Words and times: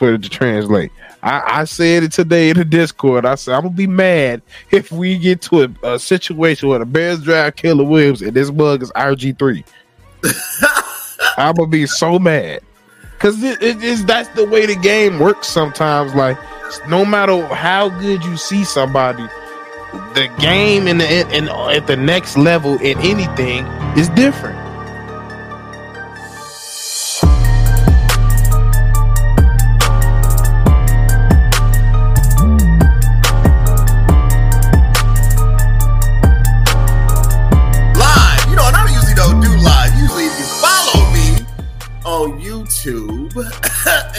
for 0.00 0.14
it 0.14 0.22
to 0.22 0.30
translate. 0.30 0.90
I, 1.22 1.60
I 1.60 1.64
said 1.64 2.02
it 2.02 2.12
today 2.12 2.48
in 2.48 2.56
the 2.56 2.64
Discord. 2.64 3.26
I 3.26 3.34
said 3.34 3.54
I'm 3.54 3.64
gonna 3.64 3.74
be 3.74 3.86
mad 3.86 4.40
if 4.70 4.90
we 4.90 5.18
get 5.18 5.42
to 5.42 5.64
a, 5.64 5.94
a 5.94 5.98
situation 5.98 6.70
where 6.70 6.78
the 6.78 6.86
Bears 6.86 7.22
draft 7.22 7.58
Caleb 7.58 7.86
Williams 7.86 8.22
and 8.22 8.32
this 8.32 8.50
bug 8.50 8.82
is 8.82 8.90
RG 8.92 9.38
three. 9.38 9.62
I'm 11.36 11.54
gonna 11.54 11.68
be 11.68 11.86
so 11.86 12.18
mad 12.18 12.62
because 13.12 13.44
it, 13.44 13.62
it 13.62 13.82
is 13.82 14.06
that's 14.06 14.30
the 14.30 14.46
way 14.46 14.64
the 14.64 14.74
game 14.76 15.18
works. 15.18 15.48
Sometimes, 15.48 16.14
like 16.14 16.38
no 16.88 17.04
matter 17.04 17.46
how 17.48 17.90
good 17.90 18.24
you 18.24 18.38
see 18.38 18.64
somebody, 18.64 19.26
the 20.14 20.34
game 20.38 20.88
in 20.88 20.96
the 20.96 21.04
and 21.04 21.50
at 21.50 21.86
the 21.86 21.96
next 21.96 22.38
level 22.38 22.78
in 22.80 22.98
anything 23.00 23.66
is 23.98 24.08
different. 24.10 24.69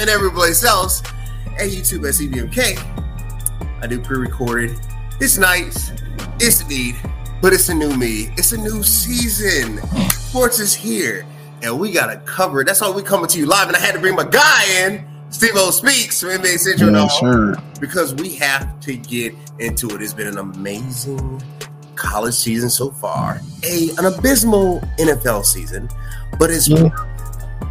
And 0.02 0.10
every 0.10 0.32
place 0.32 0.64
else 0.64 1.04
at 1.60 1.70
YouTube 1.70 2.08
at 2.10 2.16
CVMK, 2.16 3.84
I 3.84 3.86
do 3.86 4.02
pre-recorded. 4.02 4.72
It's 5.20 5.38
nice. 5.38 5.92
It's 6.40 6.68
neat, 6.68 6.96
but 7.40 7.54
it's 7.54 7.70
a 7.70 7.76
new 7.76 7.96
me. 7.96 8.34
It's 8.36 8.52
a 8.52 8.58
new 8.58 8.82
season. 8.82 9.78
Sports 10.10 10.60
is 10.60 10.74
here, 10.74 11.24
and 11.62 11.80
we 11.80 11.92
got 11.92 12.08
to 12.08 12.18
cover 12.22 12.62
it. 12.62 12.66
That's 12.66 12.82
why 12.82 12.90
we 12.90 13.04
coming 13.04 13.28
to 13.28 13.38
you 13.38 13.46
live. 13.46 13.68
And 13.68 13.78
I 13.78 13.80
had 13.80 13.94
to 13.94 14.00
bring 14.00 14.16
my 14.16 14.24
guy 14.24 14.64
in, 14.80 15.06
Steve 15.30 15.52
O 15.54 15.70
Speaks 15.70 16.20
from 16.20 16.30
NBA 16.30 16.58
Central, 16.58 16.96
all, 16.96 17.08
sure. 17.08 17.56
because 17.80 18.16
we 18.16 18.34
have 18.38 18.80
to 18.80 18.98
get 18.98 19.36
into 19.60 19.88
it. 19.90 20.02
It's 20.02 20.14
been 20.14 20.26
an 20.26 20.40
amazing 20.40 21.44
college 21.94 22.34
season 22.34 22.72
so 22.72 22.90
far, 22.90 23.40
a 23.64 23.92
an 24.00 24.06
abysmal 24.06 24.80
NFL 24.98 25.46
season, 25.46 25.90
but 26.40 26.50
it's 26.50 26.68
worth 26.72 26.92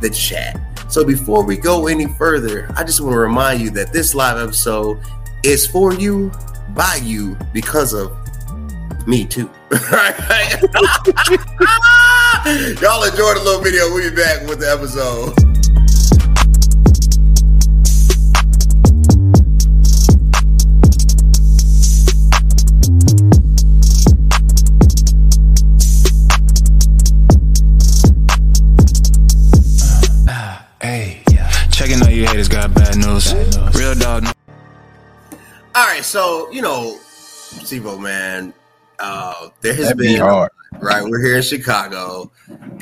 the 0.00 0.10
chat. 0.10 0.60
So 0.90 1.04
before 1.04 1.44
we 1.44 1.56
go 1.56 1.86
any 1.86 2.06
further, 2.06 2.68
I 2.76 2.82
just 2.82 3.00
want 3.00 3.12
to 3.12 3.18
remind 3.20 3.60
you 3.60 3.70
that 3.70 3.92
this 3.92 4.12
live 4.12 4.38
episode 4.38 4.98
is 5.44 5.64
for 5.64 5.94
you, 5.94 6.32
by 6.70 6.98
you, 7.00 7.36
because 7.52 7.94
of 7.94 8.10
me 9.06 9.24
too. 9.24 9.48
Y'all 9.70 9.80
enjoyed 13.04 13.36
the 13.36 13.42
little 13.44 13.62
video. 13.62 13.88
We'll 13.94 14.10
be 14.10 14.16
back 14.16 14.44
with 14.48 14.58
the 14.58 14.68
episode. 14.68 15.49
Got. 33.20 33.74
Real 33.74 33.94
dog. 33.94 34.26
All 35.74 35.86
right, 35.86 36.04
so 36.04 36.50
you 36.50 36.62
know, 36.62 36.98
Sivo 37.00 38.00
man, 38.00 38.52
uh, 38.98 39.48
there 39.60 39.74
has 39.74 39.84
That'd 39.86 39.98
be 39.98 40.14
been 40.14 40.20
hard. 40.20 40.50
right. 40.80 41.02
We're 41.04 41.22
here 41.22 41.36
in 41.36 41.42
Chicago, 41.42 42.30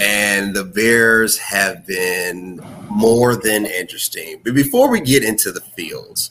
and 0.00 0.55
the 0.55 0.64
Bears 0.64 1.36
have 1.39 1.86
been 1.86 2.61
more 2.91 3.36
than 3.36 3.67
interesting. 3.67 4.41
But 4.45 4.55
before 4.55 4.89
we 4.91 5.00
get 5.00 5.22
into 5.22 5.53
the 5.53 5.61
fields, 5.61 6.30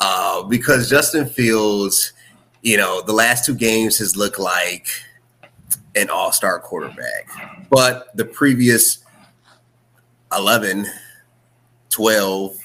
uh, 0.00 0.42
because 0.42 0.90
Justin 0.90 1.26
Fields, 1.26 2.12
you 2.62 2.76
know, 2.76 3.00
the 3.02 3.12
last 3.12 3.44
two 3.44 3.54
games 3.54 3.98
has 3.98 4.16
looked 4.16 4.38
like 4.38 4.88
an 5.94 6.10
all-star 6.10 6.58
quarterback, 6.58 7.28
but 7.70 8.14
the 8.16 8.24
previous 8.24 8.98
11, 10.36 10.86
12 11.90 12.56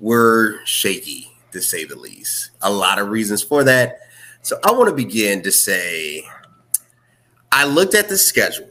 were 0.00 0.60
shaky 0.64 1.30
to 1.52 1.60
say 1.60 1.84
the 1.84 1.96
least. 1.96 2.50
A 2.62 2.70
lot 2.70 2.98
of 2.98 3.08
reasons 3.08 3.42
for 3.42 3.64
that. 3.64 4.00
So 4.42 4.58
I 4.64 4.72
want 4.72 4.88
to 4.88 4.94
begin 4.94 5.42
to 5.42 5.52
say 5.52 6.22
I 7.52 7.64
looked 7.64 7.94
at 7.94 8.08
the 8.08 8.18
schedule 8.18 8.68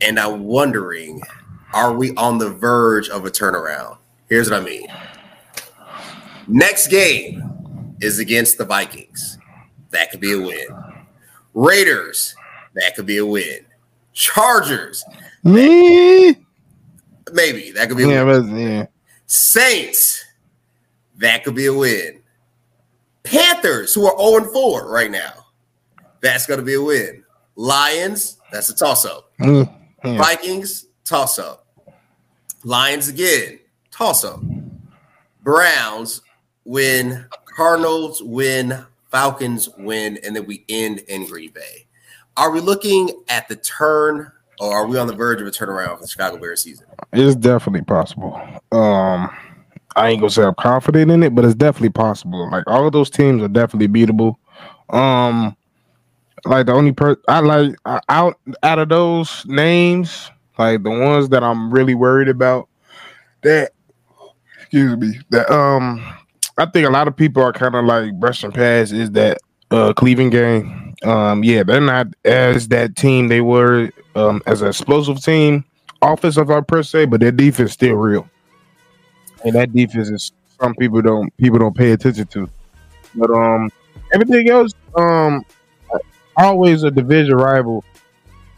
and 0.00 0.18
I'm 0.18 0.44
wondering 0.44 1.22
are 1.74 1.92
we 1.92 2.14
on 2.16 2.38
the 2.38 2.50
verge 2.50 3.08
of 3.08 3.24
a 3.26 3.30
turnaround? 3.30 3.98
Here's 4.28 4.50
what 4.50 4.60
I 4.60 4.64
mean. 4.64 4.86
Next 6.46 6.88
game 6.88 7.96
is 8.00 8.18
against 8.18 8.58
the 8.58 8.64
Vikings. 8.64 9.38
That 9.90 10.10
could 10.10 10.20
be 10.20 10.32
a 10.32 10.40
win. 10.40 10.66
Raiders, 11.54 12.34
that 12.74 12.94
could 12.94 13.06
be 13.06 13.18
a 13.18 13.26
win. 13.26 13.66
Chargers, 14.12 15.04
Me? 15.44 16.36
maybe 17.32 17.70
that 17.72 17.88
could 17.88 17.96
be 17.96 18.04
a 18.04 18.08
yeah, 18.08 18.22
win. 18.24 18.50
but, 18.50 18.58
yeah. 18.58 18.86
Saints, 19.28 20.24
that 21.18 21.44
could 21.44 21.54
be 21.54 21.66
a 21.66 21.72
win. 21.72 22.22
Panthers, 23.22 23.94
who 23.94 24.06
are 24.06 24.18
0 24.18 24.50
4 24.52 24.90
right 24.90 25.10
now, 25.10 25.46
that's 26.20 26.46
going 26.46 26.58
to 26.58 26.64
be 26.64 26.74
a 26.74 26.82
win. 26.82 27.22
Lions, 27.54 28.38
that's 28.50 28.70
a 28.70 28.74
toss 28.74 29.04
up. 29.04 29.30
Mm, 29.38 29.70
yeah. 30.02 30.16
Vikings, 30.16 30.86
toss 31.04 31.38
up. 31.38 31.66
Lions 32.64 33.08
again, 33.08 33.58
toss 33.90 34.24
up. 34.24 34.40
Browns 35.42 36.22
win. 36.64 37.26
Cardinals 37.44 38.22
win. 38.22 38.84
Falcons 39.10 39.68
win. 39.76 40.18
And 40.24 40.34
then 40.34 40.46
we 40.46 40.64
end 40.70 41.00
in 41.00 41.26
Green 41.26 41.50
Bay. 41.50 41.86
Are 42.36 42.50
we 42.50 42.60
looking 42.60 43.10
at 43.28 43.48
the 43.48 43.56
turn 43.56 44.32
or 44.60 44.74
are 44.74 44.86
we 44.86 44.98
on 44.98 45.06
the 45.06 45.14
verge 45.14 45.40
of 45.40 45.46
a 45.46 45.50
turnaround 45.50 45.96
for 45.96 46.02
the 46.02 46.08
Chicago 46.08 46.38
Bears 46.38 46.62
season? 46.62 46.86
It's 47.12 47.36
definitely 47.36 47.82
possible. 47.82 48.34
Um, 48.72 49.30
I 49.96 50.10
ain't 50.10 50.20
gonna 50.20 50.30
say 50.30 50.42
I'm 50.42 50.54
confident 50.54 51.10
in 51.10 51.22
it, 51.22 51.34
but 51.34 51.44
it's 51.44 51.54
definitely 51.54 51.90
possible. 51.90 52.48
Like 52.50 52.64
all 52.66 52.86
of 52.86 52.92
those 52.92 53.10
teams 53.10 53.42
are 53.42 53.48
definitely 53.48 53.88
beatable. 53.88 54.36
Um, 54.90 55.56
like 56.44 56.66
the 56.66 56.72
only 56.72 56.92
per 56.92 57.16
I 57.28 57.40
like 57.40 57.74
out 58.08 58.38
out 58.62 58.78
of 58.78 58.88
those 58.88 59.44
names, 59.46 60.30
like 60.58 60.82
the 60.82 60.90
ones 60.90 61.28
that 61.30 61.42
I'm 61.42 61.72
really 61.72 61.94
worried 61.94 62.28
about. 62.28 62.68
That 63.42 63.72
excuse 64.60 64.96
me. 64.96 65.20
That 65.30 65.50
um, 65.50 66.04
I 66.58 66.66
think 66.66 66.86
a 66.86 66.90
lot 66.90 67.08
of 67.08 67.16
people 67.16 67.42
are 67.42 67.52
kind 67.52 67.74
of 67.74 67.84
like 67.84 68.12
brushing 68.14 68.52
past 68.52 68.92
is 68.92 69.10
that 69.12 69.38
uh 69.70 69.92
Cleveland 69.92 70.32
game. 70.32 70.87
Um, 71.04 71.44
yeah, 71.44 71.62
they're 71.62 71.80
not 71.80 72.08
as 72.24 72.68
that 72.68 72.96
team 72.96 73.28
they 73.28 73.40
were 73.40 73.90
um 74.16 74.42
as 74.46 74.62
an 74.62 74.68
explosive 74.68 75.22
team 75.22 75.64
offensive 76.02 76.50
are 76.50 76.62
per 76.62 76.82
se, 76.82 77.06
but 77.06 77.20
their 77.20 77.32
defense 77.32 77.72
still 77.72 77.94
real. 77.94 78.28
And 79.44 79.54
that 79.54 79.72
defense 79.72 80.08
is 80.08 80.32
some 80.60 80.74
people 80.74 81.00
don't 81.02 81.34
people 81.36 81.58
don't 81.58 81.76
pay 81.76 81.92
attention 81.92 82.26
to. 82.28 82.48
But 83.14 83.30
um 83.30 83.70
everything 84.12 84.48
else, 84.48 84.72
um 84.96 85.44
always 86.36 86.82
a 86.82 86.90
division 86.90 87.36
rival. 87.36 87.84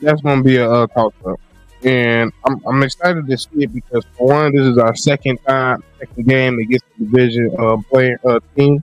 That's 0.00 0.20
gonna 0.22 0.42
be 0.42 0.56
a 0.56 0.70
uh, 0.70 0.86
toss 0.88 1.12
up. 1.26 1.40
And 1.84 2.32
I'm 2.46 2.60
I'm 2.66 2.82
excited 2.82 3.26
to 3.26 3.38
see 3.38 3.64
it 3.64 3.72
because 3.72 4.04
for 4.16 4.28
one, 4.28 4.54
this 4.54 4.66
is 4.66 4.78
our 4.78 4.94
second 4.94 5.38
time, 5.46 5.82
second 5.98 6.26
game 6.26 6.58
against 6.58 6.84
the 6.98 7.04
division 7.04 7.54
uh 7.58 7.76
player 7.90 8.18
uh 8.24 8.40
team. 8.56 8.82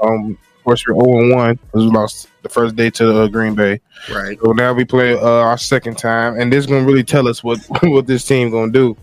Um 0.00 0.38
of 0.58 0.64
course 0.64 0.84
we're 0.86 0.94
0 0.94 1.34
1 1.34 1.54
because 1.54 1.84
we 1.84 1.90
lost 1.90 2.28
the 2.42 2.48
first 2.48 2.76
day 2.76 2.90
to 2.90 3.22
uh, 3.22 3.28
Green 3.28 3.54
Bay. 3.54 3.80
Right. 4.12 4.38
So 4.42 4.52
now 4.52 4.72
we 4.72 4.84
play 4.84 5.14
uh, 5.14 5.20
our 5.20 5.58
second 5.58 5.98
time, 5.98 6.38
and 6.38 6.52
this 6.52 6.64
is 6.64 6.66
gonna 6.66 6.84
really 6.84 7.04
tell 7.04 7.28
us 7.28 7.42
what 7.42 7.58
what 7.82 8.06
this 8.06 8.24
team 8.24 8.50
gonna 8.50 8.72
do. 8.72 8.96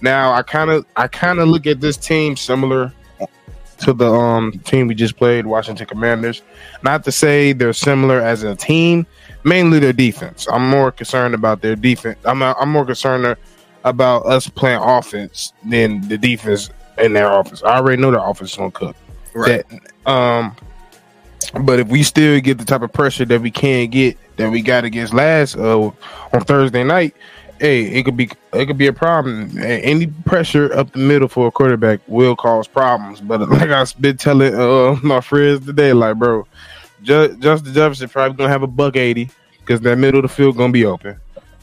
Now 0.00 0.32
I 0.32 0.42
kind 0.42 0.70
of 0.70 0.86
I 0.96 1.08
kind 1.08 1.38
of 1.38 1.48
look 1.48 1.66
at 1.66 1.80
this 1.80 1.96
team 1.96 2.36
similar 2.36 2.92
to 3.78 3.92
the 3.92 4.10
um 4.10 4.52
team 4.64 4.86
we 4.86 4.94
just 4.94 5.16
played, 5.16 5.46
Washington 5.46 5.86
Commanders. 5.86 6.42
Not 6.82 7.04
to 7.04 7.12
say 7.12 7.52
they're 7.52 7.72
similar 7.72 8.20
as 8.20 8.42
a 8.42 8.54
team, 8.54 9.06
mainly 9.44 9.78
their 9.78 9.92
defense. 9.92 10.46
I'm 10.50 10.68
more 10.68 10.92
concerned 10.92 11.34
about 11.34 11.60
their 11.60 11.76
defense. 11.76 12.18
I'm 12.24 12.42
I'm 12.42 12.70
more 12.70 12.84
concerned 12.84 13.36
about 13.84 14.26
us 14.26 14.48
playing 14.48 14.80
offense 14.80 15.52
than 15.64 16.06
the 16.08 16.16
defense 16.16 16.70
in 16.98 17.12
their 17.12 17.30
offense. 17.30 17.62
I 17.62 17.76
already 17.76 18.00
know 18.00 18.10
their 18.10 18.24
offense 18.24 18.52
is 18.52 18.56
gonna 18.56 18.70
cook. 18.70 18.96
Right. 19.34 19.64
That, 19.68 20.10
um, 20.10 20.56
but 21.50 21.80
if 21.80 21.88
we 21.88 22.02
still 22.02 22.40
get 22.40 22.58
the 22.58 22.64
type 22.64 22.82
of 22.82 22.92
pressure 22.92 23.24
that 23.24 23.40
we 23.40 23.50
can 23.50 23.88
get 23.88 24.16
that 24.36 24.50
we 24.50 24.62
got 24.62 24.84
against 24.84 25.14
last 25.14 25.56
uh, 25.56 25.90
on 26.32 26.40
Thursday 26.44 26.84
night, 26.84 27.14
hey, 27.60 27.84
it 27.84 28.04
could 28.04 28.16
be 28.16 28.30
it 28.52 28.66
could 28.66 28.78
be 28.78 28.86
a 28.86 28.92
problem. 28.92 29.56
Any 29.58 30.06
pressure 30.06 30.72
up 30.74 30.92
the 30.92 30.98
middle 30.98 31.28
for 31.28 31.46
a 31.46 31.50
quarterback 31.50 32.00
will 32.06 32.36
cause 32.36 32.68
problems. 32.68 33.20
But 33.20 33.40
like 33.48 33.70
I've 33.70 34.00
been 34.00 34.16
telling 34.16 34.54
uh, 34.54 34.98
my 35.02 35.20
friends 35.20 35.66
today, 35.66 35.92
like 35.92 36.16
bro, 36.16 36.46
Ju- 37.02 37.36
Justin 37.38 37.72
Jefferson 37.72 38.08
probably 38.08 38.36
gonna 38.36 38.50
have 38.50 38.62
a 38.62 38.68
buck 38.68 38.96
eighty 38.96 39.30
because 39.60 39.80
that 39.80 39.96
middle 39.96 40.20
of 40.20 40.30
the 40.30 40.34
field 40.34 40.56
gonna 40.56 40.72
be 40.72 40.84
open. 40.84 41.18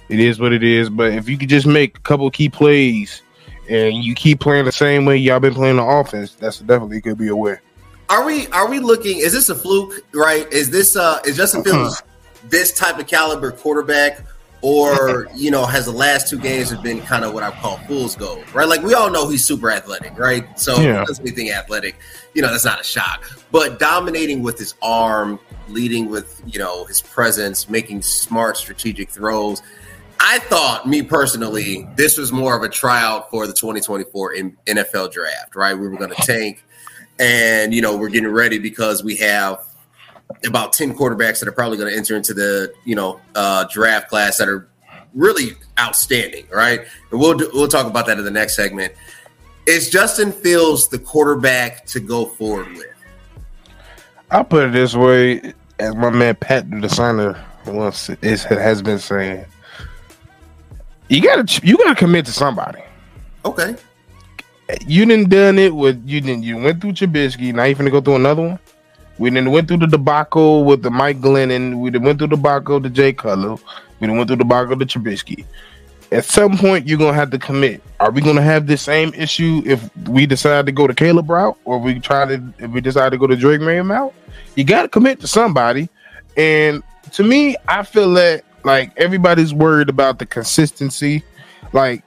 It 0.09 0.19
is 0.19 0.39
what 0.39 0.51
it 0.51 0.63
is. 0.63 0.89
But 0.89 1.13
if 1.13 1.29
you 1.29 1.37
could 1.37 1.49
just 1.49 1.65
make 1.65 1.97
a 1.97 2.01
couple 2.01 2.29
key 2.31 2.49
plays 2.49 3.21
and 3.69 4.03
you 4.03 4.13
keep 4.13 4.41
playing 4.41 4.65
the 4.65 4.71
same 4.71 5.05
way 5.05 5.15
y'all 5.15 5.39
been 5.39 5.53
playing 5.53 5.77
the 5.77 5.83
offense, 5.83 6.33
that's 6.35 6.59
definitely 6.59 6.99
could 6.99 7.17
be 7.17 7.29
a 7.29 7.35
way. 7.35 7.59
Are 8.11 8.25
we 8.25 8.47
are 8.47 8.69
we 8.69 8.79
looking? 8.79 9.19
Is 9.19 9.31
this 9.31 9.47
a 9.47 9.55
fluke? 9.55 9.93
Right? 10.13 10.45
Is 10.51 10.69
this 10.69 10.97
uh 10.97 11.19
is 11.25 11.37
Justin 11.37 11.63
Fields 11.63 12.03
this 12.49 12.73
type 12.73 12.99
of 12.99 13.07
caliber 13.07 13.51
quarterback, 13.51 14.19
or 14.61 15.29
you 15.35 15.49
know 15.49 15.65
has 15.65 15.85
the 15.85 15.93
last 15.93 16.29
two 16.29 16.37
games 16.37 16.69
have 16.71 16.83
been 16.83 17.01
kind 17.01 17.23
of 17.23 17.33
what 17.33 17.43
I 17.43 17.51
call 17.51 17.77
fool's 17.87 18.17
gold? 18.17 18.43
Right? 18.53 18.67
Like 18.67 18.81
we 18.81 18.93
all 18.93 19.09
know 19.09 19.29
he's 19.29 19.45
super 19.45 19.71
athletic, 19.71 20.17
right? 20.19 20.59
So 20.59 20.81
Yeah. 20.81 21.05
does 21.05 21.21
anything 21.21 21.51
athletic, 21.51 21.95
you 22.33 22.41
know 22.41 22.51
that's 22.51 22.65
not 22.65 22.81
a 22.81 22.83
shock. 22.83 23.23
But 23.49 23.79
dominating 23.79 24.43
with 24.43 24.59
his 24.59 24.75
arm, 24.81 25.39
leading 25.69 26.09
with 26.09 26.41
you 26.45 26.59
know 26.59 26.83
his 26.83 27.01
presence, 27.01 27.69
making 27.69 28.01
smart 28.01 28.57
strategic 28.57 29.09
throws. 29.09 29.61
I 30.23 30.37
thought, 30.37 30.87
me 30.87 31.01
personally, 31.01 31.87
this 31.95 32.17
was 32.17 32.31
more 32.31 32.55
of 32.55 32.61
a 32.61 32.69
tryout 32.69 33.31
for 33.31 33.47
the 33.47 33.53
2024 33.53 34.35
NFL 34.67 35.11
draft, 35.11 35.55
right? 35.55 35.73
We 35.73 35.87
were 35.87 35.97
going 35.97 36.11
to 36.11 36.21
tank, 36.21 36.63
and 37.21 37.73
you 37.73 37.81
know 37.81 37.95
we're 37.95 38.09
getting 38.09 38.29
ready 38.29 38.57
because 38.57 39.03
we 39.03 39.15
have 39.17 39.63
about 40.45 40.73
10 40.73 40.95
quarterbacks 40.95 41.39
that 41.39 41.47
are 41.47 41.51
probably 41.53 41.77
going 41.77 41.91
to 41.91 41.97
enter 41.97 42.15
into 42.17 42.33
the 42.33 42.73
you 42.83 42.95
know 42.95 43.21
uh, 43.35 43.65
draft 43.71 44.09
class 44.09 44.37
that 44.37 44.49
are 44.49 44.67
really 45.13 45.51
outstanding, 45.79 46.45
right? 46.51 46.81
And 47.11 47.19
we'll 47.19 47.35
do, 47.35 47.49
we'll 47.53 47.67
talk 47.67 47.85
about 47.85 48.05
that 48.07 48.17
in 48.17 48.23
the 48.23 48.31
next 48.31 48.55
segment. 48.55 48.93
Is 49.65 49.89
Justin 49.89 50.31
Fields 50.31 50.87
the 50.87 50.97
quarterback 50.99 51.85
to 51.87 51.99
go 51.99 52.25
forward 52.25 52.69
with? 52.69 52.85
I'll 54.31 54.43
put 54.43 54.69
it 54.69 54.71
this 54.71 54.95
way, 54.95 55.53
as 55.79 55.95
my 55.95 56.09
man 56.09 56.35
Pat 56.35 56.69
the 56.71 56.79
designer 56.79 57.43
once 57.67 58.09
is, 58.21 58.43
has 58.45 58.81
been 58.81 58.99
saying, 58.99 59.45
you 61.09 61.21
gotta 61.21 61.59
you 61.61 61.77
gotta 61.77 61.95
commit 61.95 62.25
to 62.25 62.31
somebody. 62.31 62.81
Okay, 63.43 63.75
You 64.85 65.05
didn't 65.05 65.29
done 65.29 65.59
it 65.59 65.75
with 65.75 66.01
you 66.05 66.21
didn't 66.21 66.43
you 66.43 66.57
went 66.57 66.81
through 66.81 66.93
Trubisky. 66.93 67.53
Now 67.53 67.63
you 67.63 67.75
finna 67.75 67.91
go 67.91 68.01
through 68.01 68.15
another 68.15 68.41
one. 68.41 68.59
We 69.17 69.29
didn't 69.29 69.51
went 69.51 69.67
through 69.67 69.77
the 69.77 69.87
debacle 69.87 70.63
with 70.63 70.81
the 70.81 70.89
Mike 70.89 71.19
Glennon. 71.19 71.79
We 71.79 71.89
done 71.89 72.03
went 72.03 72.19
through 72.19 72.27
the 72.27 72.35
debacle 72.35 72.81
to 72.81 72.89
Jay 72.89 73.13
Cutler. 73.13 73.57
We 73.99 74.07
done 74.07 74.17
went 74.17 74.29
through 74.29 74.37
the 74.37 74.43
debacle 74.43 74.77
to 74.77 74.85
Trubisky. 74.85 75.45
At 76.11 76.25
some 76.25 76.57
point, 76.57 76.87
you're 76.87 76.97
gonna 76.97 77.13
have 77.13 77.31
to 77.31 77.39
commit. 77.39 77.81
Are 77.99 78.11
we 78.11 78.21
gonna 78.21 78.41
have 78.41 78.67
this 78.67 78.81
same 78.81 79.13
issue 79.13 79.61
if 79.65 79.89
we 80.07 80.25
decide 80.25 80.65
to 80.65 80.71
go 80.71 80.87
to 80.87 80.93
Caleb 80.93 81.29
route, 81.29 81.57
or 81.63 81.77
we 81.79 81.99
try 81.99 82.25
to 82.25 82.53
if 82.59 82.71
we 82.71 82.81
decide 82.81 83.11
to 83.11 83.17
go 83.17 83.27
to 83.27 83.35
Drake 83.35 83.61
May? 83.61 83.81
You 84.55 84.63
got 84.63 84.83
to 84.83 84.87
commit 84.89 85.19
to 85.21 85.27
somebody. 85.27 85.89
And 86.35 86.83
to 87.13 87.23
me, 87.23 87.55
I 87.67 87.83
feel 87.83 88.13
that 88.13 88.43
like 88.63 88.91
everybody's 88.97 89.53
worried 89.53 89.89
about 89.89 90.19
the 90.19 90.25
consistency. 90.25 91.23
Like, 91.73 92.03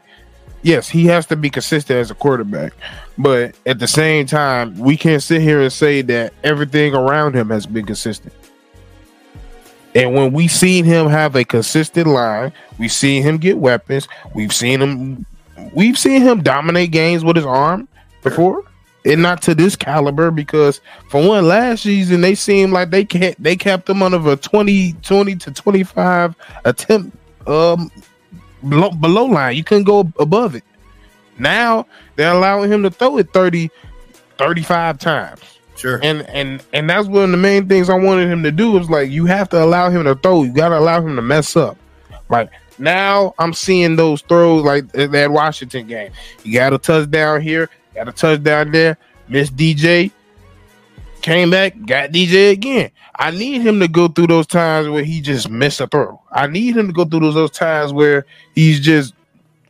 yes, 0.65 0.89
he 0.89 1.07
has 1.07 1.27
to 1.27 1.37
be 1.37 1.51
consistent 1.51 1.99
as 1.99 2.11
a 2.11 2.15
quarterback, 2.15 2.73
but 3.17 3.55
at 3.67 3.79
the 3.79 3.87
same 3.87 4.27
time, 4.27 4.77
we 4.79 4.97
can't 4.97 5.23
sit 5.23 5.41
here 5.41 5.61
and 5.61 5.73
say 5.73 6.03
that 6.03 6.33
everything 6.43 6.95
around 6.95 7.37
him 7.37 7.51
has 7.51 7.67
been 7.67 7.87
consistent. 7.87 8.33
And 9.95 10.15
when 10.15 10.33
we 10.33 10.49
seen 10.49 10.85
him 10.85 11.07
have 11.07 11.37
a 11.37 11.45
consistent 11.45 12.09
line, 12.09 12.53
we've 12.79 12.91
seen 12.91 13.23
him 13.23 13.37
get 13.37 13.59
weapons. 13.59 14.09
We've 14.35 14.53
seen 14.53 14.83
him, 14.83 15.25
we've 15.73 15.99
seen 15.99 16.23
him 16.23 16.43
dominate 16.43 16.91
games 16.91 17.23
with 17.23 17.37
his 17.37 17.47
arm 17.47 17.87
before, 18.23 18.65
and 19.05 19.23
not 19.23 19.41
to 19.43 19.55
this 19.55 19.77
caliber. 19.77 20.33
Because 20.33 20.81
for 21.11 21.25
one, 21.25 21.47
last 21.47 21.85
season 21.85 22.23
they 22.23 22.35
seemed 22.35 22.73
like 22.73 22.91
they 22.91 23.05
kept 23.05 23.41
they 23.41 23.55
kept 23.55 23.89
him 23.89 24.03
under 24.03 24.33
a 24.33 24.37
20, 24.37 24.95
20 24.95 25.37
to 25.37 25.53
twenty 25.53 25.85
five 25.85 26.35
attempt 26.65 27.17
um 27.47 27.91
below, 28.69 28.91
below 28.91 29.25
line. 29.27 29.57
You 29.57 29.65
couldn't 29.65 29.85
go 29.85 30.01
above 30.19 30.55
it. 30.55 30.65
Now 31.39 31.87
they're 32.17 32.33
allowing 32.33 32.71
him 32.71 32.83
to 32.85 32.91
throw 32.91 33.19
it 33.19 33.33
30, 33.33 33.71
35 34.39 34.99
times. 34.99 35.41
sure. 35.77 36.01
And 36.03 36.23
and 36.29 36.63
and 36.73 36.89
that's 36.89 37.09
one 37.09 37.25
of 37.25 37.31
the 37.31 37.37
main 37.37 37.69
things 37.69 37.91
I 37.91 37.97
wanted 37.97 38.29
him 38.29 38.43
to 38.45 38.53
do 38.53 38.73
was 38.73 38.89
like 38.89 39.11
you 39.11 39.27
have 39.27 39.49
to 39.51 39.63
allow 39.63 39.91
him 39.91 40.05
to 40.05 40.15
throw. 40.15 40.43
You 40.45 40.53
gotta 40.53 40.79
allow 40.79 41.01
him 41.01 41.17
to 41.17 41.23
mess 41.23 41.57
up. 41.57 41.77
Like 42.29 42.51
now 42.79 43.35
I'm 43.39 43.53
seeing 43.53 43.97
those 43.97 44.23
throws 44.23 44.65
like 44.65 44.91
that 44.93 45.31
Washington 45.31 45.87
game. 45.87 46.13
You 46.43 46.55
got 46.55 46.73
a 46.73 46.79
touchdown 46.79 47.41
here, 47.41 47.69
got 47.95 48.09
a 48.09 48.13
touchdown 48.13 48.71
there, 48.71 48.97
miss 49.29 49.51
DJ, 49.51 50.11
came 51.25 51.49
back, 51.49 51.75
got 51.87 52.11
DJ 52.11 52.51
again. 52.51 52.91
I 53.17 53.31
need 53.31 53.63
him 53.63 53.81
to 53.81 53.89
go 53.89 54.09
through 54.09 54.27
those 54.27 54.47
times 54.47 54.89
where 54.91 55.03
he 55.03 55.23
just 55.23 55.49
missed 55.49 55.81
a 55.81 55.87
throw. 55.87 56.21
I 56.31 56.47
need 56.47 56.77
him 56.77 56.87
to 56.89 56.93
go 56.93 57.07
through 57.07 57.21
those, 57.21 57.35
those 57.35 57.51
times 57.51 57.95
where 57.95 58.27
he's 58.55 58.79
just 58.79 59.15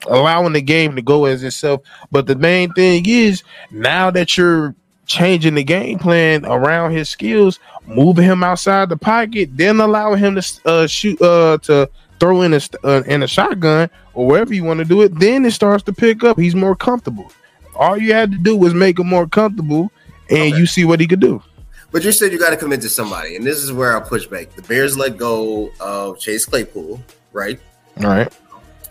allowing 0.08 0.52
the 0.52 0.60
game 0.60 0.96
to 0.96 1.02
go 1.02 1.26
as 1.26 1.44
itself. 1.44 1.82
But 2.10 2.26
the 2.26 2.34
main 2.34 2.72
thing 2.72 3.04
is 3.06 3.44
now 3.70 4.10
that 4.10 4.36
you're 4.36 4.74
changing 5.06 5.54
the 5.54 5.62
game 5.62 6.00
plan 6.00 6.44
around 6.44 6.90
his 6.90 7.08
skills, 7.08 7.60
moving 7.86 8.24
him 8.24 8.42
outside 8.42 8.88
the 8.88 8.96
pocket, 8.96 9.56
then 9.56 9.78
allowing 9.78 10.18
him 10.18 10.34
to 10.34 10.60
uh, 10.64 10.86
shoot 10.88 11.22
uh, 11.22 11.58
to 11.58 11.88
throw 12.18 12.42
in 12.42 12.52
a 12.52 12.60
uh, 12.82 13.04
in 13.06 13.22
a 13.22 13.28
shotgun 13.28 13.88
or 14.14 14.26
wherever 14.26 14.52
you 14.52 14.64
want 14.64 14.78
to 14.78 14.84
do 14.84 15.02
it. 15.02 15.16
Then 15.20 15.44
it 15.44 15.52
starts 15.52 15.84
to 15.84 15.92
pick 15.92 16.24
up. 16.24 16.36
He's 16.36 16.56
more 16.56 16.74
comfortable. 16.74 17.30
All 17.76 17.96
you 17.96 18.12
had 18.12 18.32
to 18.32 18.38
do 18.38 18.56
was 18.56 18.74
make 18.74 18.98
him 18.98 19.06
more 19.06 19.28
comfortable, 19.28 19.92
and 20.34 20.52
Okay. 20.52 20.58
you 20.58 20.66
see 20.66 20.84
what 20.84 21.00
he 21.00 21.06
could 21.06 21.20
do. 21.20 21.42
But 21.90 22.02
you 22.04 22.10
said 22.12 22.32
you 22.32 22.38
got 22.38 22.50
to 22.50 22.56
commit 22.56 22.80
to 22.82 22.88
somebody, 22.88 23.36
and 23.36 23.46
this 23.46 23.58
is 23.58 23.72
where 23.72 23.92
I'll 23.92 24.00
push 24.00 24.26
back. 24.26 24.54
The 24.56 24.62
Bears 24.62 24.96
let 24.96 25.16
go 25.16 25.70
of 25.80 26.18
Chase 26.18 26.44
Claypool, 26.44 27.00
right? 27.32 27.60
All 27.98 28.04
right. 28.10 28.32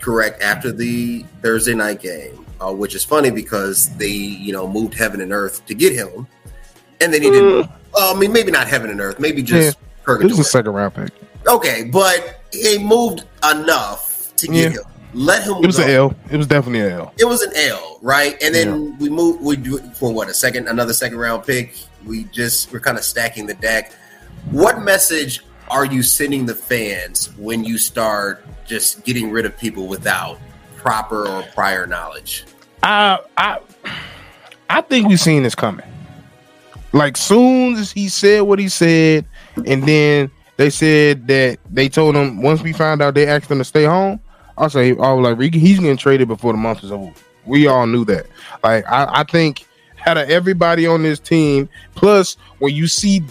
Correct 0.00 0.42
after 0.42 0.72
the 0.72 1.24
Thursday 1.42 1.74
night 1.74 2.00
game, 2.00 2.44
uh, 2.60 2.72
which 2.72 2.94
is 2.94 3.04
funny 3.04 3.30
because 3.30 3.88
they, 3.96 4.08
you 4.08 4.52
know, 4.52 4.66
moved 4.66 4.94
heaven 4.94 5.20
and 5.20 5.32
earth 5.32 5.64
to 5.66 5.74
get 5.74 5.92
him, 5.92 6.26
and 7.00 7.12
then 7.12 7.20
he 7.22 7.30
didn't. 7.30 7.68
Well, 7.92 8.16
I 8.16 8.18
mean, 8.18 8.32
maybe 8.32 8.50
not 8.50 8.68
heaven 8.68 8.90
and 8.90 9.00
earth, 9.00 9.20
maybe 9.20 9.42
just 9.42 9.78
This 10.06 10.32
is 10.32 10.38
a 10.38 10.44
second 10.44 10.72
round 10.72 10.94
pick. 10.94 11.10
okay, 11.46 11.84
but 11.84 12.40
he 12.52 12.78
moved 12.78 13.24
enough 13.50 14.32
to 14.36 14.46
get 14.46 14.54
Yeah. 14.56 14.68
him. 14.70 14.84
Let 15.14 15.44
him. 15.44 15.56
It 15.62 15.66
was 15.66 15.78
go. 15.78 15.84
an 15.84 15.90
L. 15.90 16.16
It 16.30 16.36
was 16.36 16.46
definitely 16.46 16.80
an 16.80 16.92
L. 16.92 17.14
It 17.18 17.24
was 17.24 17.42
an 17.42 17.52
L, 17.54 17.98
right? 18.02 18.36
And 18.42 18.54
then 18.54 18.98
we 18.98 19.08
moved. 19.08 19.42
We 19.42 19.56
do 19.56 19.78
it 19.78 19.96
for 19.96 20.12
what 20.12 20.28
a 20.28 20.34
second, 20.34 20.68
another 20.68 20.92
second 20.92 21.18
round 21.18 21.44
pick. 21.44 21.76
We 22.04 22.24
just 22.24 22.72
we're 22.72 22.80
kind 22.80 22.98
of 22.98 23.04
stacking 23.04 23.46
the 23.46 23.54
deck. 23.54 23.92
What 24.50 24.82
message 24.82 25.40
are 25.68 25.84
you 25.84 26.02
sending 26.02 26.46
the 26.46 26.54
fans 26.54 27.32
when 27.38 27.64
you 27.64 27.78
start 27.78 28.44
just 28.66 29.04
getting 29.04 29.30
rid 29.30 29.46
of 29.46 29.56
people 29.56 29.86
without 29.86 30.38
proper 30.76 31.26
or 31.26 31.42
prior 31.54 31.86
knowledge? 31.86 32.44
I 32.82 33.20
I 33.36 33.60
I 34.68 34.80
think 34.80 35.08
we've 35.08 35.20
seen 35.20 35.44
this 35.44 35.54
coming. 35.54 35.86
Like 36.92 37.16
soon 37.16 37.74
as 37.74 37.92
he 37.92 38.08
said 38.08 38.42
what 38.42 38.58
he 38.58 38.68
said, 38.68 39.26
and 39.64 39.84
then 39.84 40.30
they 40.56 40.70
said 40.70 41.26
that 41.28 41.58
they 41.70 41.88
told 41.88 42.16
him 42.16 42.42
once 42.42 42.62
we 42.62 42.72
found 42.72 43.00
out 43.00 43.14
they 43.14 43.26
asked 43.26 43.50
him 43.50 43.58
to 43.58 43.64
stay 43.64 43.84
home. 43.84 44.20
I'll 44.56 44.70
say 44.70 44.90
I 44.90 45.12
was 45.12 45.36
like 45.38 45.54
he's 45.54 45.80
getting 45.80 45.96
traded 45.96 46.28
before 46.28 46.52
the 46.52 46.58
month 46.58 46.84
is 46.84 46.92
over. 46.92 47.12
We 47.44 47.66
all 47.66 47.86
knew 47.86 48.04
that. 48.06 48.26
Like 48.62 48.86
I, 48.90 49.20
I 49.20 49.24
think 49.24 49.66
out 50.06 50.18
of 50.18 50.28
everybody 50.30 50.86
on 50.86 51.02
this 51.02 51.18
team, 51.18 51.68
plus 51.94 52.36
when 52.58 52.74
you 52.74 52.86
see 52.86 53.22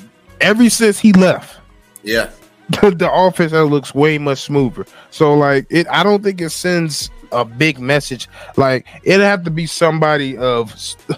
every 0.42 0.70
since 0.70 1.00
he 1.00 1.14
left, 1.14 1.60
Yeah, 2.04 2.30
the 2.70 3.10
offense 3.12 3.52
that 3.52 3.66
looks 3.66 3.94
way 3.96 4.18
much 4.18 4.40
smoother. 4.40 4.86
So 5.12 5.34
like 5.34 5.66
it, 5.70 5.88
I 5.90 6.04
don't 6.04 6.24
think 6.24 6.42
it 6.42 6.50
sends 6.52 7.10
a 7.32 7.44
big 7.46 7.80
message. 7.80 8.28
Like 8.58 8.88
it'd 9.04 9.22
have 9.22 9.44
to 9.44 9.52
be 9.52 9.66
somebody 9.66 10.38
of 10.38 10.74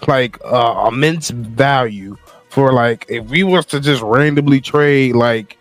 like 0.06 0.38
uh, 0.44 0.86
immense 0.88 1.30
value 1.30 2.16
for 2.48 2.72
like 2.72 3.04
if 3.08 3.26
we 3.26 3.42
was 3.42 3.66
to 3.66 3.80
just 3.80 4.02
randomly 4.02 4.60
trade 4.60 5.14
like 5.14 5.58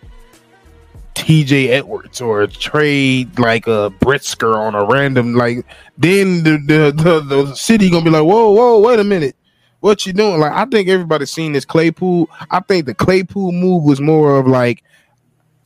TJ 1.16 1.70
Edwards 1.70 2.22
or 2.22 2.46
trade 2.46 3.40
like 3.40 3.68
a 3.68 3.90
Brisker 4.02 4.54
on 4.54 4.76
a 4.76 4.86
random 4.86 5.34
like 5.34 5.66
then 5.98 6.44
the 6.44 6.58
the, 6.68 6.92
the 6.92 7.20
the 7.22 7.56
city 7.56 7.90
gonna 7.90 8.04
be 8.04 8.12
like 8.12 8.24
whoa 8.24 8.52
whoa 8.52 8.80
wait 8.80 9.00
a 9.00 9.04
minute 9.04 9.36
what 9.80 10.06
you 10.06 10.14
doing 10.14 10.40
like 10.40 10.52
I 10.52 10.66
think 10.66 10.90
everybody's 10.90 11.32
seen 11.32 11.54
this 11.54 11.66
Claypool 11.66 12.30
I 12.52 12.60
think 12.60 12.86
the 12.86 12.94
Claypool 12.94 13.54
move 13.54 13.84
was 13.84 14.02
more 14.02 14.38
of 14.38 14.46
like 14.46 14.84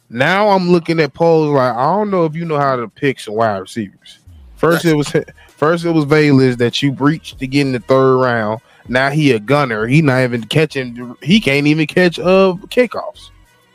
now 0.09 0.49
I'm 0.49 0.69
looking 0.69 0.99
at 0.99 1.13
polls 1.13 1.49
like 1.49 1.75
I 1.75 1.83
don't 1.95 2.11
know 2.11 2.25
if 2.25 2.35
you 2.35 2.45
know 2.45 2.57
how 2.57 2.75
to 2.75 2.87
pick 2.87 3.19
some 3.19 3.35
wide 3.35 3.57
receivers. 3.57 4.19
First 4.55 4.85
it 4.85 4.95
was 4.95 5.13
first 5.47 5.85
it 5.85 5.91
was 5.91 6.05
Velus 6.05 6.57
that 6.57 6.81
you 6.81 6.91
breached 6.91 7.39
to 7.39 7.47
get 7.47 7.61
in 7.61 7.73
the 7.73 7.79
third 7.79 8.17
round. 8.17 8.61
Now 8.87 9.09
he 9.09 9.31
a 9.31 9.39
gunner. 9.39 9.87
He 9.87 10.01
not 10.01 10.23
even 10.23 10.43
catching. 10.45 11.15
He 11.21 11.39
can't 11.39 11.67
even 11.67 11.87
catch 11.87 12.17
uh 12.19 12.55
kickoffs. 12.67 13.29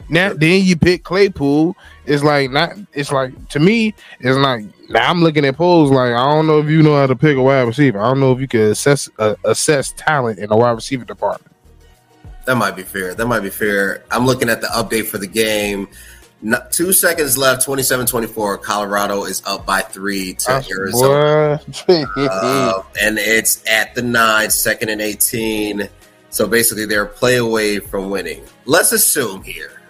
Now 0.08 0.32
then 0.34 0.64
you 0.64 0.76
pick 0.76 1.04
Claypool. 1.04 1.76
It's 2.06 2.23
like 2.23 2.50
not. 2.50 2.73
It's 2.92 3.11
like 3.11 3.49
to 3.50 3.58
me. 3.61 3.94
It's 4.20 4.37
like 4.37 4.64
now 4.90 5.11
I'm 5.11 5.23
looking 5.23 5.44
at 5.44 5.56
polls 5.56 5.90
like 5.90 6.12
I 6.12 6.25
don't 6.30 6.46
know 6.46 6.58
if 6.61 6.68
you 6.68 6.82
know 6.82 6.96
how 6.96 7.06
to 7.06 7.16
pick 7.16 7.37
a 7.37 7.42
wide 7.42 7.62
receiver. 7.62 8.00
I 8.00 8.08
don't 8.08 8.20
know 8.20 8.32
if 8.32 8.40
you 8.40 8.49
can 8.49 8.61
assess 8.62 9.08
uh, 9.18 9.34
assess 9.44 9.92
talent 9.96 10.38
in 10.38 10.50
the 10.50 10.56
wide 10.56 10.73
receiver 10.73 11.04
department. 11.04 11.54
that 12.44 12.56
might 12.56 12.76
be 12.76 12.82
fair. 12.82 13.14
That 13.14 13.26
might 13.26 13.40
be 13.40 13.50
fair. 13.50 14.04
I'm 14.11 14.26
looking 14.26 14.49
at 14.50 14.61
the 14.61 14.66
update 14.68 15.06
for 15.06 15.18
the 15.18 15.26
game. 15.26 15.88
Two 16.73 16.92
seconds 16.92 17.38
left, 17.38 17.66
27-24. 17.66 18.61
Colorado 18.61 19.25
is 19.25 19.42
up 19.46 19.64
by 19.64 19.80
three 19.80 20.34
to 20.34 20.46
That's- 20.46 20.70
Arizona. 20.70 21.58
Uh, 21.88 22.82
and 23.00 23.18
it's 23.18 23.66
at 23.66 23.94
the 23.94 24.02
nine, 24.02 24.50
second 24.50 24.90
and 24.90 25.00
18. 25.00 25.88
So 26.28 26.46
basically, 26.46 26.84
they're 26.84 27.04
a 27.04 27.08
play 27.08 27.37
away 27.37 27.78
from 27.78 28.11
winning. 28.11 28.44
Let's 28.66 28.92
assume 28.92 29.42
here 29.42 29.80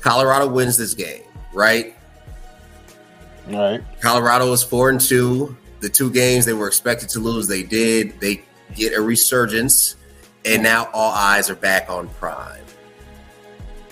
Colorado 0.00 0.48
wins 0.48 0.76
this 0.76 0.94
game, 0.94 1.22
right? 1.52 1.94
right. 3.48 3.82
Colorado 4.00 4.52
is 4.52 4.62
four 4.62 4.90
and 4.90 5.00
two. 5.00 5.56
The 5.80 5.88
two 5.88 6.10
games 6.10 6.44
they 6.44 6.52
were 6.52 6.68
expected 6.68 7.08
to 7.10 7.20
lose, 7.20 7.48
they 7.48 7.62
did. 7.62 8.20
They 8.20 8.42
get 8.74 8.94
a 8.94 9.00
resurgence, 9.00 9.96
and 10.44 10.62
now 10.62 10.88
all 10.92 11.12
eyes 11.12 11.50
are 11.50 11.56
back 11.56 11.90
on 11.90 12.08
Prime. 12.08 12.64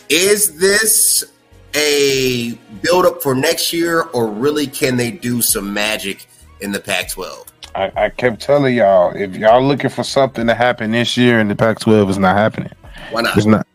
Is 0.08 0.58
this 0.58 1.24
a 1.74 2.52
build 2.82 3.06
up 3.06 3.22
for 3.22 3.34
next 3.34 3.72
year, 3.72 4.02
or 4.02 4.28
really 4.28 4.66
can 4.66 4.96
they 4.96 5.10
do 5.10 5.42
some 5.42 5.72
magic 5.72 6.26
in 6.60 6.72
the 6.72 6.80
Pac 6.80 7.10
12? 7.10 7.54
I, 7.74 7.90
I 7.96 8.08
kept 8.08 8.40
telling 8.40 8.76
y'all 8.76 9.12
if 9.16 9.36
y'all 9.36 9.62
looking 9.62 9.90
for 9.90 10.04
something 10.04 10.46
to 10.46 10.54
happen 10.54 10.92
this 10.92 11.16
year 11.16 11.40
in 11.40 11.48
the 11.48 11.56
Pac-12, 11.56 12.08
it's 12.08 12.18
not 12.18 12.36
happening. 12.36 12.70
Why 13.10 13.22
not? 13.22 13.46
Not. 13.46 13.66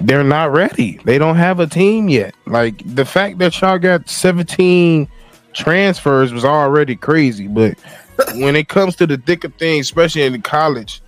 They're 0.00 0.24
not 0.24 0.52
ready. 0.52 0.98
They 1.04 1.18
don't 1.18 1.36
have 1.36 1.60
a 1.60 1.66
team 1.66 2.08
yet. 2.08 2.34
Like 2.46 2.82
the 2.94 3.04
fact 3.04 3.38
that 3.38 3.60
y'all 3.60 3.78
got 3.78 4.08
17 4.08 5.08
transfers 5.52 6.32
was 6.32 6.44
already 6.44 6.96
crazy. 6.96 7.46
But 7.48 7.78
when 8.34 8.56
it 8.56 8.68
comes 8.68 8.96
to 8.96 9.06
the 9.06 9.16
thick 9.18 9.44
of 9.44 9.54
things, 9.54 9.86
especially 9.86 10.22
in 10.22 10.40
college, 10.42 11.02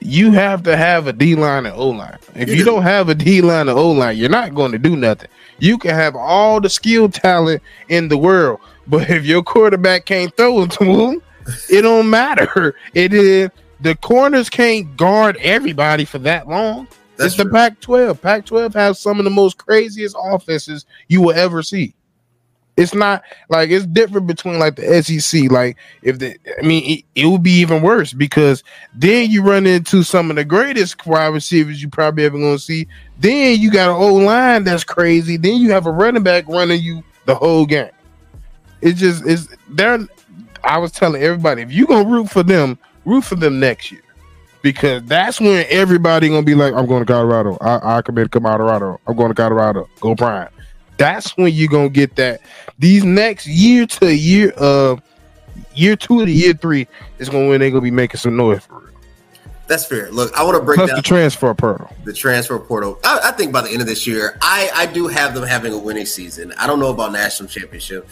you 0.00 0.32
have 0.32 0.62
to 0.64 0.76
have 0.76 1.06
a 1.06 1.12
D 1.12 1.34
line 1.36 1.66
and 1.66 1.76
O 1.76 1.88
line. 1.90 2.18
If 2.34 2.48
You 2.48 2.56
you 2.56 2.64
do. 2.64 2.70
don't 2.72 2.82
have 2.82 3.08
a 3.08 3.14
D 3.14 3.40
line 3.40 3.68
and 3.68 3.78
O 3.78 3.90
line, 3.92 4.16
you're 4.16 4.28
not 4.28 4.54
going 4.54 4.72
to 4.72 4.78
do 4.78 4.96
nothing. 4.96 5.28
You 5.58 5.78
can 5.78 5.94
have 5.94 6.16
all 6.16 6.60
the 6.60 6.68
skill 6.68 7.08
talent 7.08 7.62
in 7.88 8.08
the 8.08 8.18
world, 8.18 8.58
but 8.88 9.08
if 9.10 9.24
your 9.24 9.42
quarterback 9.44 10.06
can't 10.06 10.36
throw 10.36 10.62
it 10.62 10.72
to 10.72 10.84
him, 10.84 11.22
it 11.70 11.82
don't 11.82 12.10
matter. 12.10 12.74
It 12.94 13.12
is 13.14 13.50
the 13.80 13.94
corners 13.96 14.48
can't 14.50 14.96
guard 14.96 15.36
everybody 15.38 16.04
for 16.04 16.18
that 16.20 16.48
long. 16.48 16.88
That's 17.16 17.34
it's 17.34 17.42
the. 17.42 17.50
Pac 17.50 17.80
12. 17.80 18.20
Pac 18.20 18.46
12 18.46 18.74
has 18.74 18.98
some 18.98 19.18
of 19.18 19.24
the 19.24 19.30
most 19.30 19.58
craziest 19.58 20.16
offenses 20.18 20.86
you 21.08 21.20
will 21.20 21.32
ever 21.32 21.62
see. 21.62 21.94
It's 22.76 22.94
not 22.94 23.22
like 23.50 23.68
it's 23.68 23.84
different 23.84 24.26
between 24.26 24.58
like 24.58 24.76
the 24.76 25.02
SEC. 25.02 25.50
Like, 25.50 25.76
if 26.02 26.18
the, 26.18 26.36
I 26.58 26.66
mean, 26.66 26.98
it, 26.98 27.04
it 27.14 27.26
would 27.26 27.42
be 27.42 27.52
even 27.60 27.82
worse 27.82 28.14
because 28.14 28.64
then 28.94 29.30
you 29.30 29.42
run 29.42 29.66
into 29.66 30.02
some 30.02 30.30
of 30.30 30.36
the 30.36 30.44
greatest 30.44 31.06
wide 31.06 31.26
receivers 31.26 31.82
you 31.82 31.90
probably 31.90 32.24
ever 32.24 32.38
going 32.38 32.56
to 32.56 32.62
see. 32.62 32.88
Then 33.18 33.60
you 33.60 33.70
got 33.70 33.90
an 33.90 33.96
old 33.96 34.22
line 34.22 34.64
that's 34.64 34.84
crazy. 34.84 35.36
Then 35.36 35.56
you 35.56 35.70
have 35.70 35.86
a 35.86 35.92
running 35.92 36.22
back 36.22 36.48
running 36.48 36.80
you 36.80 37.02
the 37.26 37.34
whole 37.34 37.66
game. 37.66 37.90
It 38.80 38.94
just 38.94 39.26
is. 39.26 39.48
They're. 39.68 39.98
I 40.64 40.78
was 40.78 40.92
telling 40.92 41.22
everybody 41.22 41.62
if 41.62 41.72
you 41.72 41.86
gonna 41.86 42.08
root 42.08 42.30
for 42.30 42.42
them, 42.42 42.78
root 43.04 43.24
for 43.24 43.34
them 43.34 43.58
next 43.60 43.90
year 43.90 44.01
because 44.62 45.02
that's 45.04 45.40
when 45.40 45.66
everybody 45.68 46.28
gonna 46.28 46.42
be 46.42 46.54
like, 46.54 46.72
I'm 46.74 46.86
going 46.86 47.04
to 47.04 47.12
Colorado. 47.12 47.58
I, 47.60 47.98
I 47.98 48.02
commit 48.02 48.30
to 48.32 48.40
Colorado. 48.40 49.00
I'm 49.06 49.16
going 49.16 49.28
to 49.28 49.34
Colorado. 49.34 49.88
Go 50.00 50.14
Prime. 50.14 50.48
That's 50.98 51.36
when 51.36 51.52
you 51.52 51.68
gonna 51.68 51.88
get 51.88 52.16
that. 52.16 52.40
These 52.78 53.04
next 53.04 53.46
year 53.46 53.86
to 53.86 54.14
year, 54.14 54.52
uh, 54.56 54.96
year 55.74 55.96
two 55.96 56.24
to 56.24 56.30
year 56.30 56.54
three 56.54 56.86
is 57.18 57.28
gonna 57.28 57.48
when 57.48 57.60
they 57.60 57.70
gonna 57.70 57.80
be 57.80 57.90
making 57.90 58.18
some 58.18 58.36
noise 58.36 58.64
for 58.64 58.78
real. 58.78 58.92
That's 59.68 59.86
fair. 59.86 60.10
Look, 60.10 60.36
I 60.36 60.42
want 60.42 60.56
to 60.56 60.62
break 60.62 60.76
Plus 60.76 60.90
down 60.90 60.96
the 60.96 61.02
transfer 61.02 61.54
portal. 61.54 61.88
the 62.04 62.12
transfer 62.12 62.58
portal. 62.58 62.98
I, 63.04 63.20
I 63.24 63.30
think 63.32 63.52
by 63.52 63.62
the 63.62 63.70
end 63.70 63.80
of 63.80 63.86
this 63.86 64.06
year, 64.06 64.36
I, 64.42 64.70
I 64.74 64.86
do 64.86 65.06
have 65.06 65.34
them 65.34 65.44
having 65.44 65.72
a 65.72 65.78
winning 65.78 66.04
season. 66.04 66.52
I 66.58 66.66
don't 66.66 66.78
know 66.78 66.90
about 66.90 67.12
national 67.12 67.48
championship, 67.48 68.06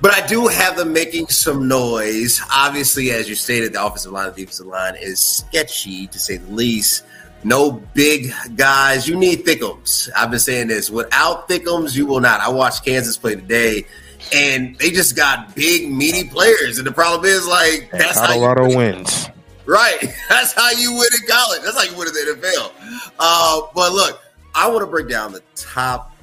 but 0.00 0.12
I 0.12 0.26
do 0.26 0.46
have 0.46 0.76
them 0.76 0.92
making 0.92 1.28
some 1.28 1.68
noise. 1.68 2.40
Obviously, 2.52 3.10
as 3.10 3.28
you 3.28 3.34
stated, 3.34 3.72
the 3.72 3.84
offensive 3.84 4.12
line 4.12 4.28
and 4.28 4.36
defensive 4.36 4.66
line 4.66 4.94
is 4.96 5.20
sketchy 5.20 6.06
to 6.08 6.18
say 6.18 6.36
the 6.36 6.52
least. 6.52 7.04
No 7.44 7.70
big 7.70 8.32
guys. 8.56 9.06
You 9.08 9.16
need 9.16 9.44
thickums. 9.44 10.08
I've 10.16 10.30
been 10.30 10.40
saying 10.40 10.68
this. 10.68 10.90
Without 10.90 11.48
thickums, 11.48 11.94
you 11.94 12.06
will 12.06 12.20
not. 12.20 12.40
I 12.40 12.48
watched 12.48 12.84
Kansas 12.84 13.16
play 13.16 13.36
today, 13.36 13.86
and 14.34 14.76
they 14.78 14.90
just 14.90 15.14
got 15.16 15.54
big, 15.54 15.90
meaty 15.90 16.28
players. 16.28 16.78
And 16.78 16.86
the 16.86 16.92
problem 16.92 17.30
is, 17.30 17.46
like, 17.46 17.90
that's 17.92 18.18
how 18.18 18.34
you 18.34 18.40
Colorado 18.40 18.76
wins. 18.76 19.28
Right. 19.66 19.98
That's 20.28 20.52
how 20.52 20.70
you 20.70 20.92
win 20.92 21.08
in 21.20 21.26
college. 21.28 21.62
That's 21.64 21.76
how 21.76 21.82
you 21.82 21.98
win 21.98 22.06
in 22.06 22.14
the 22.14 22.40
NFL. 22.40 23.10
Uh, 23.18 23.62
but 23.74 23.92
look, 23.92 24.22
I 24.54 24.68
want 24.68 24.80
to 24.80 24.86
break 24.86 25.08
down 25.08 25.32
the 25.32 25.42
top 25.56 26.15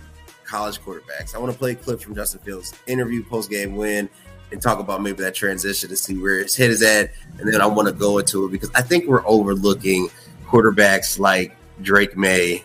college 0.53 0.79
quarterbacks. 0.81 1.33
I 1.33 1.39
want 1.39 1.51
to 1.51 1.57
play 1.57 1.73
clips 1.73 2.03
from 2.03 2.13
Justin 2.13 2.39
Fields' 2.41 2.75
interview, 2.85 3.23
post 3.23 3.49
game 3.49 3.75
win, 3.75 4.07
and 4.51 4.61
talk 4.61 4.77
about 4.77 5.01
maybe 5.01 5.23
that 5.23 5.33
transition 5.33 5.89
to 5.89 5.97
see 5.97 6.15
where 6.15 6.37
his 6.43 6.55
head 6.55 6.69
is 6.69 6.83
at. 6.83 7.11
And 7.39 7.51
then 7.51 7.59
I 7.59 7.65
want 7.65 7.87
to 7.87 7.93
go 7.93 8.19
into 8.19 8.45
it 8.45 8.51
because 8.51 8.69
I 8.75 8.83
think 8.83 9.07
we're 9.07 9.25
overlooking 9.25 10.09
quarterbacks 10.45 11.17
like 11.17 11.57
Drake 11.81 12.15
May, 12.15 12.63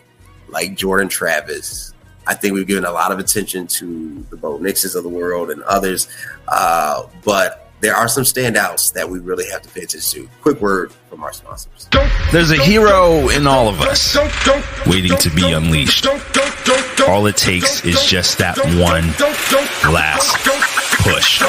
like 0.49 0.75
Jordan 0.75 1.09
Travis. 1.09 1.95
I 2.27 2.35
think 2.35 2.53
we've 2.53 2.67
given 2.67 2.85
a 2.85 2.91
lot 2.91 3.11
of 3.11 3.17
attention 3.17 3.65
to 3.65 4.23
the 4.29 4.37
Bo 4.37 4.59
Nixes 4.59 4.95
of 4.95 5.01
the 5.01 5.09
world 5.09 5.49
and 5.49 5.63
others. 5.63 6.07
Uh, 6.47 7.07
but 7.25 7.71
there 7.81 7.95
are 7.95 8.07
some 8.07 8.23
standouts 8.23 8.93
that 8.93 9.09
we 9.09 9.17
really 9.17 9.49
have 9.49 9.63
to 9.63 9.69
pay 9.69 9.81
attention 9.81 10.25
to. 10.25 10.29
Quick 10.41 10.61
word 10.61 10.91
from 11.09 11.23
our 11.23 11.33
sponsors. 11.33 11.87
There's 12.31 12.51
a 12.51 12.61
hero 12.61 13.29
in 13.29 13.47
all 13.47 13.67
of 13.67 13.81
us 13.81 14.15
waiting 14.85 15.17
to 15.17 15.29
be 15.31 15.51
unleashed. 15.51 16.05
All 17.07 17.27
it 17.27 17.37
takes 17.37 17.85
is 17.85 18.03
just 18.05 18.39
that 18.39 18.57
one 18.57 19.07
last 19.93 20.35
push. 21.01 21.41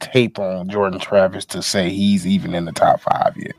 tape 0.00 0.38
on 0.38 0.68
Jordan 0.68 1.00
Travis 1.00 1.44
to 1.46 1.62
say 1.62 1.88
he's 1.88 2.26
even 2.26 2.54
in 2.54 2.64
the 2.66 2.72
top 2.72 3.00
five 3.00 3.34
yet. 3.36 3.54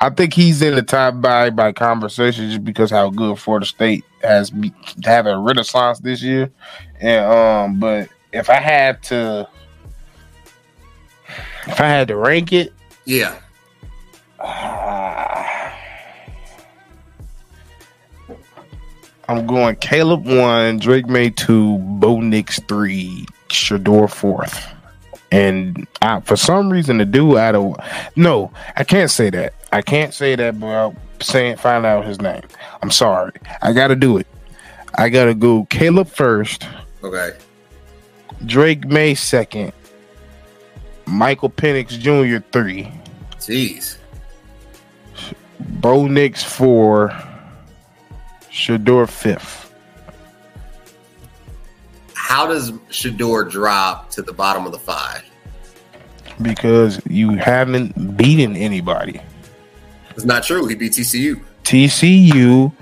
I 0.00 0.08
think 0.10 0.32
he's 0.34 0.62
in 0.62 0.74
the 0.74 0.82
top 0.82 1.20
by 1.20 1.50
by 1.50 1.72
conversation 1.72 2.48
just 2.48 2.64
because 2.64 2.90
how 2.90 3.10
good 3.10 3.38
Florida 3.38 3.66
State 3.66 4.04
has 4.22 4.50
be, 4.50 4.72
have 5.04 5.26
a 5.26 5.36
renaissance 5.38 6.00
this 6.00 6.22
year, 6.22 6.50
and 7.00 7.24
um. 7.24 7.80
But 7.80 8.08
if 8.32 8.48
I 8.50 8.60
had 8.60 9.02
to, 9.04 9.48
if 11.66 11.80
I 11.80 11.86
had 11.88 12.08
to 12.08 12.16
rank 12.16 12.52
it, 12.52 12.72
Yeah. 13.04 13.36
uh, 14.38 15.19
I'm 19.30 19.46
going 19.46 19.76
Caleb 19.76 20.26
one, 20.26 20.80
Drake 20.80 21.06
May 21.06 21.30
two, 21.30 21.78
Bo 21.78 22.20
Nix 22.20 22.58
three, 22.66 23.26
Shedeur 23.48 24.10
fourth. 24.10 24.66
And 25.30 25.86
I, 26.02 26.18
for 26.18 26.34
some 26.34 26.68
reason, 26.68 26.98
the 26.98 27.04
dude 27.04 27.36
out 27.36 27.54
of 27.54 27.76
no, 28.16 28.50
I 28.74 28.82
can't 28.82 29.08
say 29.08 29.30
that. 29.30 29.54
I 29.70 29.82
can't 29.82 30.12
say 30.12 30.34
that 30.34 30.54
without 30.54 30.96
saying 31.20 31.58
find 31.58 31.86
out 31.86 32.04
his 32.04 32.20
name. 32.20 32.42
I'm 32.82 32.90
sorry. 32.90 33.30
I 33.62 33.72
got 33.72 33.88
to 33.88 33.94
do 33.94 34.18
it. 34.18 34.26
I 34.96 35.08
got 35.08 35.26
to 35.26 35.34
go 35.34 35.64
Caleb 35.66 36.08
first, 36.08 36.66
Okay. 37.04 37.30
Drake 38.46 38.84
May 38.88 39.14
second, 39.14 39.72
Michael 41.06 41.50
Penix 41.50 41.90
Jr. 41.90 42.44
three, 42.50 42.90
Jeez. 43.36 43.96
Bo 45.60 46.08
Nix 46.08 46.42
four, 46.42 47.10
Shedeur 48.50 49.08
fifth. 49.08 49.72
How 52.14 52.46
does 52.46 52.72
Shedeur 52.90 53.50
drop 53.50 54.10
to 54.10 54.22
the 54.22 54.32
bottom 54.32 54.66
of 54.66 54.72
the 54.72 54.78
five? 54.78 55.24
because 56.42 57.00
you 57.06 57.30
haven't 57.32 58.16
beaten 58.16 58.56
anybody. 58.56 59.20
It's 60.10 60.24
not 60.24 60.42
true. 60.42 60.66
He 60.66 60.74
beat 60.74 60.92
TCU. 60.92 61.40
TCU 61.64 62.72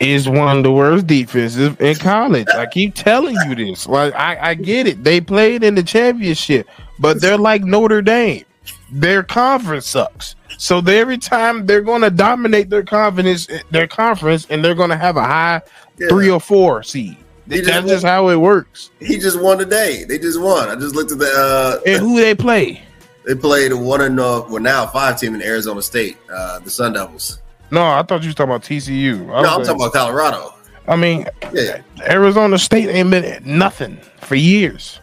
is 0.00 0.28
one 0.28 0.58
of 0.58 0.62
the 0.64 0.72
worst 0.72 1.06
defenses 1.06 1.76
in 1.78 1.94
college. 1.96 2.48
I 2.48 2.66
keep 2.66 2.94
telling 2.94 3.36
you 3.46 3.54
this. 3.54 3.86
Like 3.86 4.14
I, 4.14 4.50
I 4.50 4.54
get 4.54 4.86
it. 4.86 5.04
They 5.04 5.20
played 5.20 5.62
in 5.62 5.74
the 5.74 5.82
championship, 5.82 6.68
but 6.98 7.20
they're 7.20 7.38
like 7.38 7.62
Notre 7.62 8.02
Dame. 8.02 8.44
Their 8.92 9.22
conference 9.22 9.86
sucks. 9.86 10.36
So 10.58 10.80
they, 10.80 11.00
every 11.00 11.18
time 11.18 11.66
they're 11.66 11.80
going 11.82 12.02
to 12.02 12.10
dominate 12.10 12.70
their 12.70 12.84
confidence, 12.84 13.48
their 13.70 13.86
conference, 13.88 14.46
and 14.50 14.64
they're 14.64 14.74
going 14.74 14.90
to 14.90 14.96
have 14.96 15.16
a 15.16 15.24
high 15.24 15.62
Yeah. 15.98 16.08
three 16.08 16.30
or 16.30 16.40
four 16.40 16.82
seed. 16.82 17.16
That's 17.46 17.86
just 17.88 18.04
how 18.04 18.28
it 18.28 18.36
works. 18.36 18.90
He 19.00 19.18
just 19.18 19.38
won 19.40 19.58
today. 19.58 20.04
They 20.08 20.18
just 20.18 20.40
won. 20.40 20.68
I 20.68 20.76
just 20.76 20.94
looked 20.94 21.12
at 21.12 21.18
the. 21.18 21.26
Uh, 21.26 21.80
And 21.90 22.00
who 22.00 22.16
they 22.20 22.34
play? 22.34 22.82
they 23.26 23.34
played 23.34 23.72
one 23.72 24.00
and 24.02 24.20
uh, 24.20 24.44
well 24.48 24.60
now 24.62 24.86
five 24.86 25.18
team 25.18 25.34
in 25.34 25.42
Arizona 25.42 25.80
State, 25.82 26.16
uh, 26.30 26.58
the 26.60 26.70
Sun 26.70 26.92
Devils. 26.94 27.40
No, 27.70 27.82
I 27.82 28.02
thought 28.02 28.22
you 28.22 28.28
was 28.28 28.34
talking 28.34 28.50
about 28.50 28.62
TCU. 28.62 29.22
I 29.34 29.42
No, 29.42 29.48
I'm 29.56 29.64
talking 29.64 29.76
about 29.76 29.92
Colorado. 29.92 30.54
I 30.86 30.96
mean, 30.96 31.26
Yeah, 31.52 31.80
Arizona 32.02 32.58
State 32.58 32.88
ain't 32.88 33.10
been 33.10 33.42
nothing 33.44 33.96
for 34.20 34.34
years. 34.36 35.00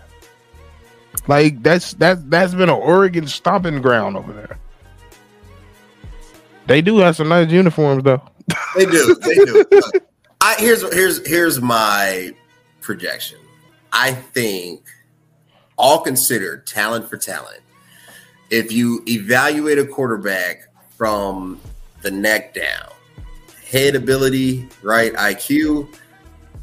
Like 1.27 1.61
that's 1.63 1.93
that 1.95 2.29
that's 2.29 2.53
been 2.53 2.69
an 2.69 2.75
Oregon 2.75 3.27
stomping 3.27 3.81
ground 3.81 4.17
over 4.17 4.33
there. 4.33 4.57
They 6.67 6.81
do 6.81 6.97
have 6.99 7.15
some 7.15 7.29
nice 7.29 7.51
uniforms 7.51 8.03
though. 8.03 8.21
they 8.75 8.85
do. 8.85 9.15
They 9.15 9.35
do. 9.35 9.65
Look, 9.71 9.95
I 10.41 10.55
here's 10.57 10.81
here's 10.93 11.25
here's 11.27 11.61
my 11.61 12.33
projection. 12.81 13.37
I 13.93 14.13
think 14.13 14.83
all 15.77 15.99
considered 15.99 16.65
talent 16.65 17.09
for 17.09 17.17
talent. 17.17 17.59
If 18.49 18.71
you 18.71 19.03
evaluate 19.07 19.79
a 19.79 19.85
quarterback 19.85 20.67
from 20.97 21.59
the 22.01 22.11
neck 22.11 22.53
down, 22.53 22.89
head 23.69 23.95
ability, 23.95 24.67
right, 24.83 25.13
IQ, 25.13 25.93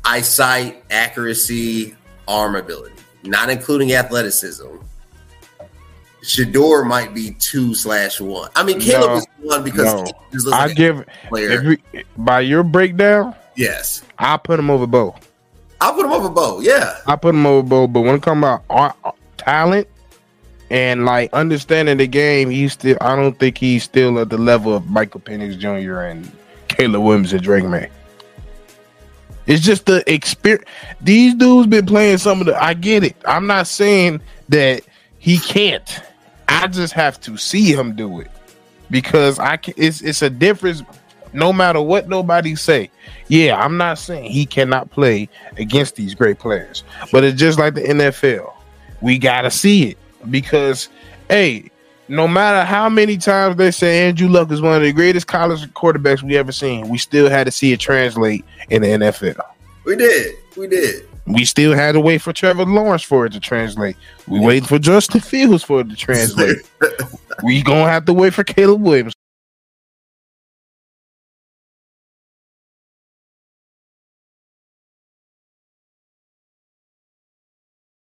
eyesight, 0.05 0.85
accuracy, 0.91 1.95
arm 2.27 2.57
ability, 2.57 2.98
not 3.25 3.51
including 3.51 3.93
athleticism. 3.93 4.67
Shedeur 6.23 6.87
might 6.87 7.15
be 7.15 7.31
two 7.39 7.75
slash 7.75 8.21
one. 8.21 8.51
I 8.57 8.65
mean, 8.65 8.81
Caleb 8.81 9.11
No, 9.11 9.17
is 9.17 9.27
one 9.41 9.63
because 9.65 9.85
no. 10.45 10.53
I 10.53 10.67
like 10.67 10.77
give 10.77 11.05
player. 11.29 11.51
if 11.53 11.65
we, 11.93 12.05
by 12.17 12.41
your 12.41 12.63
breakdown, 12.65 13.35
yes, 13.57 14.03
I 14.19 14.37
put 14.37 14.59
him 14.59 14.69
over 14.71 14.87
Bo. 14.87 15.15
I'll 15.81 15.95
put 15.95 16.05
him 16.05 16.13
over 16.13 16.29
Bo. 16.29 16.61
Yeah, 16.61 16.99
I 17.07 17.15
put 17.17 17.35
him 17.35 17.47
over 17.47 17.63
Bo. 17.67 17.87
But 17.87 18.01
when 18.01 18.17
it 18.17 18.23
comes 18.23 18.39
about 18.41 18.65
art, 18.69 18.97
uh, 19.05 19.13
talent 19.37 19.87
and 20.71 21.05
like 21.05 21.33
understanding 21.33 21.99
the 21.99 22.09
game, 22.09 22.51
he's 22.51 22.73
still. 22.73 22.99
I 23.01 23.15
don't 23.15 23.39
think 23.39 23.57
he's 23.57 23.85
still 23.85 24.19
at 24.19 24.29
the 24.29 24.39
level 24.39 24.75
of 24.75 24.91
Michael 24.91 25.21
Penix 25.21 25.57
Jr. 25.57 26.01
and 26.01 26.31
Caleb 26.67 27.03
Williams 27.03 27.33
and 27.33 27.43
Drake 27.43 27.65
May. 27.65 27.89
It's 29.49 29.65
just 29.65 29.87
the 29.87 30.05
experience. 30.13 30.69
These 31.01 31.35
dudes 31.35 31.67
been 31.67 31.87
playing 31.87 32.19
some 32.19 32.41
of 32.41 32.47
the. 32.47 32.63
I 32.63 32.75
get 32.75 33.03
it. 33.03 33.17
I'm 33.27 33.47
not 33.47 33.67
saying 33.67 34.21
that 34.51 34.83
he 35.19 35.39
can't. 35.39 36.01
I 36.47 36.67
just 36.67 36.93
have 36.93 37.19
to 37.23 37.37
see 37.39 37.73
him 37.73 37.97
do 37.97 38.21
it 38.21 38.31
because 38.91 39.39
I 39.39 39.57
can. 39.57 39.73
It's 39.77 40.03
it's 40.03 40.21
a 40.23 40.31
difference. 40.31 40.83
No 41.33 41.53
matter 41.53 41.81
what 41.81 42.09
nobody 42.09 42.57
say, 42.57 42.91
yeah, 43.29 43.59
I'm 43.59 43.77
not 43.77 43.99
saying 43.99 44.31
he 44.31 44.47
cannot 44.47 44.91
play 44.91 45.29
against 45.57 45.97
these 45.97 46.15
great 46.15 46.39
players, 46.39 46.85
but 47.11 47.25
it's 47.25 47.39
just 47.39 47.59
like 47.59 47.75
the 47.75 47.83
NFL. 47.83 48.53
We 49.01 49.19
gotta 49.19 49.51
see 49.51 49.91
it 49.91 49.99
because, 50.31 50.89
hey, 51.29 51.71
no 52.09 52.27
matter 52.27 52.65
how 52.65 52.89
many 52.89 53.17
times 53.17 53.57
they 53.57 53.71
say 53.71 54.09
Andrew 54.09 54.29
Luck 54.29 54.51
is 54.51 54.61
one 54.61 54.75
of 54.75 54.83
the 54.83 54.93
greatest 54.93 55.27
college 55.27 55.67
quarterbacks 55.75 56.23
we 56.23 56.37
ever 56.37 56.53
seen, 56.53 56.89
we 56.89 56.99
still 56.99 57.29
had 57.29 57.45
to 57.45 57.51
see 57.51 57.73
it 57.73 57.81
translate 57.81 58.45
in 58.71 58.83
the 58.83 58.89
NFL. 58.89 59.41
we 59.85 59.97
did. 59.97 60.37
We 60.57 60.67
did. 60.67 61.09
We 61.27 61.45
still 61.45 61.75
had 61.75 61.93
to 61.93 62.01
wait 62.01 62.23
for 62.23 62.33
Trevor 62.33 62.65
Lawrence 62.65 63.03
for 63.03 63.27
it 63.27 63.33
to 63.33 63.41
translate. 63.41 63.97
We 64.27 64.41
waiting 64.41 64.67
for 64.67 64.79
Justin 64.79 65.21
Fields 65.21 65.63
for 65.63 65.81
it 65.81 65.91
to 65.91 65.97
translate. 65.97 66.57
we 67.43 67.63
gonna 67.63 67.91
have 67.91 68.07
to 68.07 68.15
wait 68.15 68.33
for 68.33 68.45
Caleb 68.45 68.81
Williams. 68.81 69.13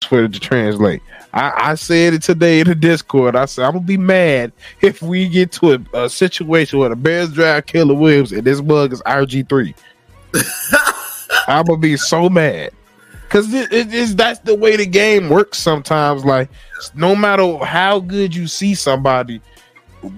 For 0.08 0.24
it 0.24 0.34
to 0.34 0.40
translate, 0.40 1.02
I, 1.34 1.72
I 1.72 1.76
said 1.76 2.14
it 2.14 2.22
today 2.22 2.62
in 2.62 2.68
the 2.68 2.76
Discord. 2.76 3.36
I 3.36 3.46
said 3.46 3.66
I'm 3.66 3.74
gonna 3.74 3.86
be 3.86 3.98
mad 3.98 4.54
if 4.82 5.02
we 5.02 5.28
get 5.28 5.52
to 5.54 5.74
a, 5.74 6.06
a 6.06 6.10
situation 6.10 6.80
where 6.80 6.90
the 6.90 6.96
Bears 6.96 7.34
drive 7.34 7.66
Caleb 7.66 8.00
Williams 8.00 8.32
and 8.32 8.44
this 8.44 8.62
mug 8.62 8.94
is 8.94 9.02
RG 9.02 9.50
three. 9.50 9.76
I'm 11.48 11.66
gonna 11.66 11.78
be 11.80 11.98
so 11.98 12.30
mad 12.30 12.72
because 13.24 13.54
it, 13.54 13.72
it 13.74 13.94
is 13.94 14.16
that's 14.16 14.40
the 14.40 14.56
way 14.56 14.78
the 14.78 14.86
game 14.86 15.30
works. 15.30 15.58
Sometimes, 15.58 16.24
like 16.24 16.50
no 16.96 17.16
matter 17.16 17.58
how 17.58 18.00
good 18.00 18.36
you 18.36 18.48
see 18.48 18.76
somebody, 18.76 19.42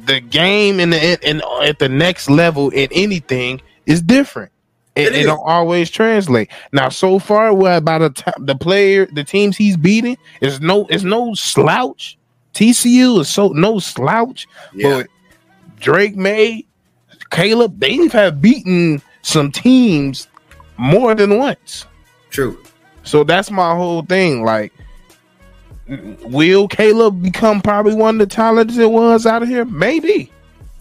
the 0.06 0.20
game 0.20 0.80
in 0.80 0.92
the 0.92 1.28
in, 1.28 1.42
at 1.64 1.80
the 1.80 1.90
next 1.90 2.30
level 2.30 2.70
in 2.70 2.88
anything 2.92 3.62
is 3.86 4.02
different. 4.02 4.52
It, 5.00 5.14
It 5.14 5.22
it 5.22 5.24
don't 5.26 5.42
always 5.46 5.90
translate. 5.90 6.50
Now, 6.72 6.90
so 6.90 7.20
far, 7.20 7.54
what 7.54 7.84
by 7.86 7.98
the 8.00 8.10
time 8.10 8.34
the 8.46 8.56
player, 8.56 9.06
the 9.08 9.24
teams 9.24 9.58
he's 9.58 9.78
beating 9.78 10.18
is 10.42 10.60
no 10.62 10.86
is 10.88 11.04
no 11.04 11.34
slouch. 11.34 12.18
TCU 12.54 13.22
is 13.22 13.30
so 13.30 13.50
no 13.50 13.80
slouch, 13.80 14.48
Yeah. 14.74 14.90
but 15.04 15.08
Drake 15.80 16.16
May, 16.16 16.66
Caleb, 17.32 17.80
they 17.80 18.08
have 18.10 18.42
beaten 18.42 19.02
some 19.22 19.52
teams 19.52 20.28
more 20.78 21.14
than 21.16 21.38
once. 21.38 21.86
True. 22.32 22.62
So 23.04 23.24
that's 23.24 23.50
my 23.52 23.76
whole 23.76 24.02
thing. 24.04 24.44
Like, 24.44 24.74
will 26.24 26.68
Caleb 26.68 27.22
become 27.22 27.62
probably 27.62 27.96
one 27.96 28.16
of 28.16 28.20
the 28.30 28.36
talented 28.36 28.88
ones 28.92 29.26
out 29.26 29.42
of 29.44 29.50
here? 29.50 29.66
Maybe. 29.66 30.32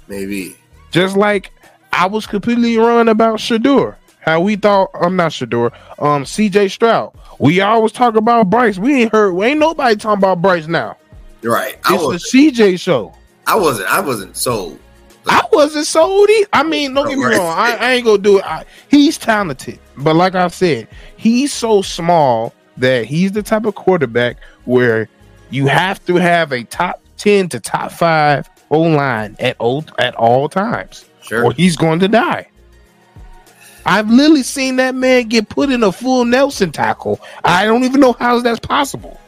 Maybe. 0.08 0.56
Just 0.90 1.16
like 1.16 1.52
I 1.92 2.06
was 2.06 2.26
completely 2.26 2.76
wrong 2.76 3.08
about 3.08 3.38
Shedeur. 3.38 3.96
How 4.20 4.40
we 4.40 4.56
thought 4.56 4.90
I'm 5.00 5.16
not 5.16 5.32
Shedeur. 5.32 5.72
Um, 5.98 6.24
CJ 6.24 6.70
Stroud. 6.70 7.12
We 7.38 7.60
always 7.60 7.92
talk 7.92 8.16
about 8.16 8.50
Bryce. 8.50 8.78
We 8.78 9.02
ain't 9.02 9.12
heard. 9.12 9.32
We 9.32 9.46
ain't 9.46 9.60
nobody 9.60 9.96
talking 9.96 10.18
about 10.18 10.42
Bryce 10.42 10.66
now. 10.66 10.96
Right. 11.42 11.78
I 11.84 11.94
It's 11.94 12.02
was. 12.04 12.22
the 12.30 12.50
CJ 12.50 12.80
show. 12.80 13.14
I 13.46 13.56
wasn't. 13.56 13.88
I 13.88 14.00
wasn't 14.00 14.36
sold. 14.36 14.78
I 15.26 15.42
wasn't 15.52 15.86
sold. 15.86 16.28
I 16.52 16.62
mean, 16.62 16.94
don't 16.94 17.08
get 17.08 17.18
me 17.18 17.24
wrong. 17.24 17.34
I, 17.58 17.76
I 17.78 17.92
ain't 17.94 18.04
gonna 18.04 18.18
do 18.18 18.38
it. 18.38 18.44
I, 18.44 18.64
he's 18.90 19.18
talented, 19.18 19.78
but 19.96 20.16
like 20.16 20.34
I 20.34 20.48
said, 20.48 20.88
he's 21.16 21.52
so 21.52 21.82
small 21.82 22.54
that 22.78 23.04
he's 23.04 23.32
the 23.32 23.42
type 23.42 23.66
of 23.66 23.74
quarterback 23.74 24.38
where 24.64 25.08
you 25.50 25.66
have 25.66 26.04
to 26.06 26.16
have 26.16 26.52
a 26.52 26.64
top 26.64 27.00
ten 27.18 27.48
to 27.50 27.60
top 27.60 27.92
five 27.92 28.48
O 28.70 28.80
line 28.80 29.36
at 29.38 29.56
all 29.58 29.84
at 29.98 30.14
all 30.14 30.48
times, 30.48 31.04
Sure. 31.22 31.44
or 31.44 31.52
he's 31.52 31.76
going 31.76 31.98
to 32.00 32.08
die. 32.08 32.48
I've 33.88 34.10
literally 34.10 34.42
seen 34.42 34.76
that 34.76 34.94
man 34.94 35.28
get 35.28 35.48
put 35.48 35.70
in 35.70 35.82
a 35.82 35.90
full 35.90 36.26
Nelson 36.26 36.72
tackle. 36.72 37.20
I 37.42 37.64
don't 37.64 37.84
even 37.84 38.02
know 38.02 38.12
how 38.12 38.38
that's 38.40 38.60
possible. 38.60 39.18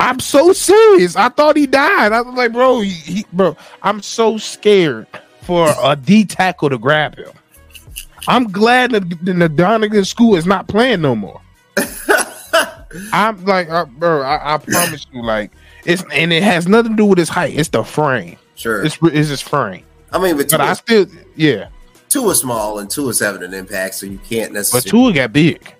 I'm 0.00 0.18
so 0.18 0.52
serious. 0.52 1.14
I 1.14 1.28
thought 1.28 1.56
he 1.56 1.68
died. 1.68 2.10
I 2.10 2.22
was 2.22 2.34
like, 2.34 2.52
bro, 2.52 2.80
he, 2.80 2.90
he, 2.90 3.26
bro, 3.32 3.56
I'm 3.82 4.02
so 4.02 4.36
scared 4.36 5.06
for 5.42 5.72
a 5.80 5.94
D 5.94 6.24
tackle 6.24 6.70
to 6.70 6.78
grab 6.78 7.16
him. 7.16 7.30
I'm 8.26 8.50
glad 8.50 8.90
that 8.90 9.08
the, 9.24 9.32
the 9.32 9.48
Donegan 9.48 10.04
school 10.04 10.34
is 10.34 10.44
not 10.44 10.66
playing 10.66 11.00
no 11.00 11.14
more. 11.14 11.40
I'm 13.12 13.44
like, 13.44 13.70
uh, 13.70 13.84
bro, 13.84 14.22
I, 14.22 14.54
I, 14.54 14.58
promise 14.58 15.06
you, 15.12 15.22
like, 15.22 15.52
it's 15.84 16.02
and 16.12 16.32
it 16.32 16.42
has 16.42 16.66
nothing 16.66 16.92
to 16.92 16.96
do 16.96 17.04
with 17.04 17.18
his 17.18 17.28
height. 17.28 17.56
It's 17.56 17.68
the 17.68 17.84
frame. 17.84 18.38
Sure, 18.56 18.84
it's 18.84 18.98
it's 19.02 19.28
his 19.28 19.40
frame. 19.40 19.84
I 20.10 20.18
mean, 20.18 20.36
but, 20.36 20.50
but 20.50 20.60
I 20.60 20.72
still, 20.72 21.06
yeah. 21.36 21.68
Tua 22.08 22.34
small 22.34 22.78
and 22.78 22.90
Tua's 22.90 23.18
having 23.18 23.42
an 23.42 23.54
impact, 23.54 23.96
so 23.96 24.06
you 24.06 24.18
can't 24.18 24.52
necessarily. 24.52 24.84
But 24.84 24.90
Tua 24.90 25.12
got 25.12 25.32
big. 25.32 25.74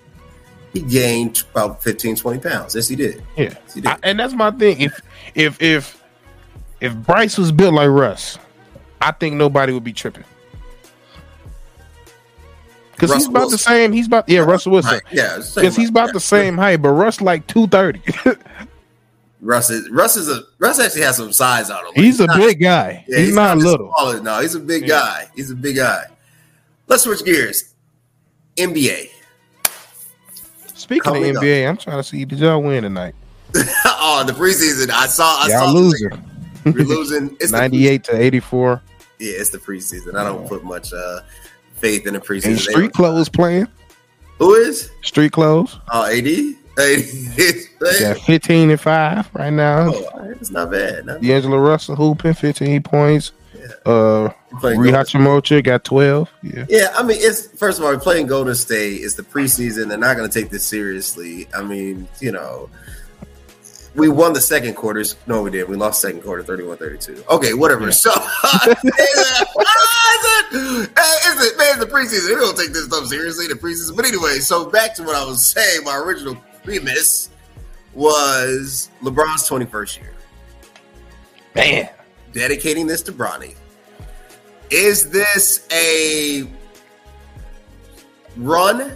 He 0.72 0.82
gained 0.82 1.42
about 1.52 1.82
15, 1.82 2.16
20 2.16 2.40
pounds. 2.40 2.74
Yes, 2.74 2.88
he 2.88 2.96
did. 2.96 3.22
Yeah, 3.36 3.44
yes, 3.44 3.74
he 3.74 3.80
did. 3.80 3.88
I, 3.88 3.98
and 4.02 4.20
that's 4.20 4.34
my 4.34 4.50
thing. 4.50 4.80
If 4.80 5.00
if 5.34 5.62
if 5.62 6.04
if 6.80 6.94
Bryce 6.94 7.38
was 7.38 7.50
built 7.50 7.74
like 7.74 7.88
Russ, 7.88 8.38
I 9.00 9.12
think 9.12 9.36
nobody 9.36 9.72
would 9.72 9.84
be 9.84 9.92
tripping. 9.92 10.24
Because 12.92 13.14
he's 13.14 13.28
about 13.28 13.40
Wilson. 13.42 13.54
the 13.54 13.58
same. 13.58 13.92
He's 13.92 14.06
about 14.08 14.28
yeah, 14.28 14.40
Russell 14.40 14.72
Wilson. 14.72 14.94
Height. 14.94 15.02
Yeah, 15.12 15.36
because 15.54 15.76
he's 15.76 15.88
about 15.88 16.08
yeah. 16.08 16.14
the 16.14 16.20
same 16.20 16.58
height, 16.58 16.82
but 16.82 16.90
Russ 16.90 17.20
like 17.20 17.46
two 17.46 17.66
thirty. 17.68 18.02
Russ 19.40 19.70
is 19.70 19.88
Russ 19.90 20.16
is 20.16 20.28
a 20.28 20.42
Russ 20.58 20.80
actually 20.80 21.02
has 21.02 21.16
some 21.16 21.32
size 21.32 21.70
on 21.70 21.78
him. 21.78 21.86
Like, 21.86 21.96
he's, 21.96 22.04
he's, 22.04 22.20
a 22.20 22.26
not, 22.26 22.38
big 22.38 22.60
guy. 22.60 23.04
Yeah, 23.06 23.18
he's, 23.18 23.26
he's 23.28 23.36
not, 23.36 23.56
not 23.56 23.64
little. 23.64 23.94
Smaller. 23.96 24.20
No, 24.20 24.40
he's 24.40 24.54
a 24.56 24.60
big 24.60 24.82
yeah. 24.82 24.88
guy. 24.88 25.30
He's 25.36 25.50
a 25.50 25.54
big 25.54 25.76
guy. 25.76 26.06
Let's 26.88 27.04
switch 27.04 27.24
gears. 27.24 27.74
NBA. 28.56 29.10
Speaking 30.74 31.02
Coming 31.02 31.36
of 31.36 31.42
NBA, 31.42 31.64
up. 31.64 31.70
I'm 31.70 31.76
trying 31.76 31.96
to 31.98 32.02
see 32.02 32.24
did 32.24 32.38
y'all 32.38 32.62
win 32.62 32.82
tonight? 32.82 33.14
oh, 33.54 34.24
the 34.26 34.32
preseason. 34.32 34.90
I 34.90 35.06
saw. 35.06 35.38
I 35.40 35.48
y'all 35.48 35.66
saw 35.66 35.72
losing. 35.72 36.10
We're 36.64 36.84
losing. 36.84 37.36
It's 37.40 37.52
98 37.52 38.04
to 38.04 38.20
84. 38.20 38.82
Yeah, 39.18 39.32
it's 39.32 39.50
the 39.50 39.58
preseason. 39.58 40.14
I 40.16 40.24
don't 40.24 40.48
put 40.48 40.64
much 40.64 40.92
uh, 40.92 41.20
faith 41.76 42.06
in 42.06 42.14
the 42.14 42.20
preseason. 42.20 42.46
And 42.46 42.60
street 42.60 42.92
clothes 42.92 43.28
playing. 43.28 43.68
Who 44.38 44.54
is 44.54 44.90
street 45.02 45.32
clothes? 45.32 45.78
Oh, 45.90 46.04
AD. 46.04 46.26
yeah, 48.00 48.14
15 48.14 48.70
and 48.70 48.80
5 48.80 49.30
right 49.34 49.50
now. 49.50 49.90
Oh, 49.92 50.34
it's 50.40 50.50
not 50.50 50.70
bad. 50.70 51.06
Not 51.06 51.20
D'Angelo 51.20 51.58
Russell 51.58 51.96
hooping 51.96 52.34
15 52.34 52.82
points. 52.84 53.32
Yeah. 53.58 53.92
Uh 53.92 54.32
Rui 54.62 54.90
got 54.90 55.84
12. 55.84 56.30
Yeah. 56.42 56.66
Yeah, 56.68 56.88
I 56.96 57.02
mean 57.02 57.18
it's 57.20 57.48
first 57.58 57.78
of 57.78 57.84
all, 57.84 57.90
we're 57.92 58.00
playing 58.00 58.26
Golden 58.26 58.54
State. 58.54 59.02
It's 59.02 59.14
the 59.14 59.22
preseason. 59.22 59.88
They're 59.88 59.98
not 59.98 60.16
gonna 60.16 60.28
take 60.28 60.50
this 60.50 60.64
seriously. 60.64 61.48
I 61.54 61.62
mean, 61.62 62.08
you 62.20 62.32
know, 62.32 62.70
we 63.94 64.08
won 64.08 64.32
the 64.32 64.40
second 64.40 64.74
quarters. 64.74 65.16
No, 65.26 65.42
we 65.42 65.50
did. 65.50 65.68
We 65.68 65.76
lost 65.76 66.00
second 66.00 66.22
quarter 66.22 66.42
31-32. 66.42 67.26
Okay, 67.28 67.52
whatever. 67.54 67.86
Yeah. 67.86 67.90
So 67.90 68.10
it's, 68.14 68.84
it, 70.54 71.58
man, 71.58 71.68
it's 71.70 71.78
the 71.78 71.86
preseason. 71.86 72.28
We 72.28 72.36
don't 72.36 72.56
take 72.56 72.72
this 72.72 72.84
stuff 72.84 73.06
seriously, 73.06 73.48
the 73.48 73.54
preseason. 73.54 73.96
But 73.96 74.06
anyway, 74.06 74.38
so 74.38 74.70
back 74.70 74.94
to 74.94 75.02
what 75.02 75.16
I 75.16 75.24
was 75.24 75.44
saying, 75.44 75.84
my 75.84 75.96
original 75.96 76.36
premise 76.62 77.30
was 77.94 78.90
LeBron's 79.02 79.48
21st 79.48 80.00
year. 80.00 80.14
Man. 81.54 81.88
Dedicating 82.32 82.86
this 82.86 83.02
to 83.02 83.12
Bronny. 83.12 83.54
Is 84.70 85.10
this 85.10 85.66
a 85.72 86.48
run 88.36 88.92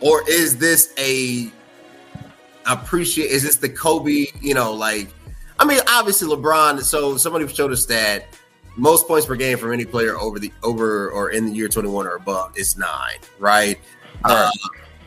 or 0.00 0.28
is 0.28 0.56
this 0.58 0.92
a 0.98 1.50
appreciate 2.66 3.30
is 3.30 3.42
this 3.42 3.56
the 3.56 3.68
Kobe, 3.68 4.26
you 4.40 4.54
know, 4.54 4.72
like 4.72 5.08
I 5.58 5.64
mean, 5.64 5.80
obviously 5.88 6.28
LeBron, 6.28 6.82
so 6.82 7.16
somebody 7.16 7.46
showed 7.48 7.72
us 7.72 7.86
that 7.86 8.26
most 8.76 9.06
points 9.06 9.26
per 9.26 9.36
game 9.36 9.56
from 9.56 9.72
any 9.72 9.84
player 9.84 10.18
over 10.18 10.38
the 10.38 10.52
over 10.62 11.10
or 11.10 11.30
in 11.30 11.46
the 11.46 11.52
year 11.52 11.68
21 11.68 12.06
or 12.06 12.16
above 12.16 12.56
is 12.56 12.76
nine, 12.76 13.18
right? 13.38 13.78
Uh, 14.24 14.50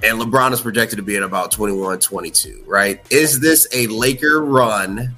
and 0.04 0.20
LeBron 0.20 0.54
is 0.54 0.62
projected 0.62 0.98
to 0.98 1.04
be 1.04 1.18
at 1.18 1.24
about 1.24 1.52
21, 1.52 2.00
22, 2.00 2.64
right? 2.66 3.06
Is 3.12 3.40
this 3.40 3.68
a 3.74 3.88
Laker 3.88 4.44
run 4.44 5.14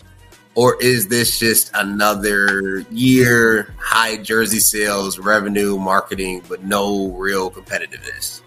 or 0.59 0.75
is 0.81 1.07
this 1.07 1.39
just 1.39 1.71
another 1.73 2.83
year 2.91 3.73
high 3.79 4.17
jersey 4.17 4.59
sales, 4.59 5.17
revenue, 5.17 5.77
marketing, 5.77 6.43
but 6.49 6.65
no 6.65 7.11
real 7.11 7.49
competitiveness? 7.49 8.41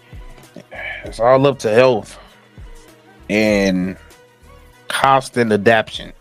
It's 1.05 1.19
all 1.19 1.47
up 1.47 1.57
to 1.59 1.71
health 1.71 2.19
and 3.31 3.97
constant 4.89 5.51
adaptation 5.51 6.13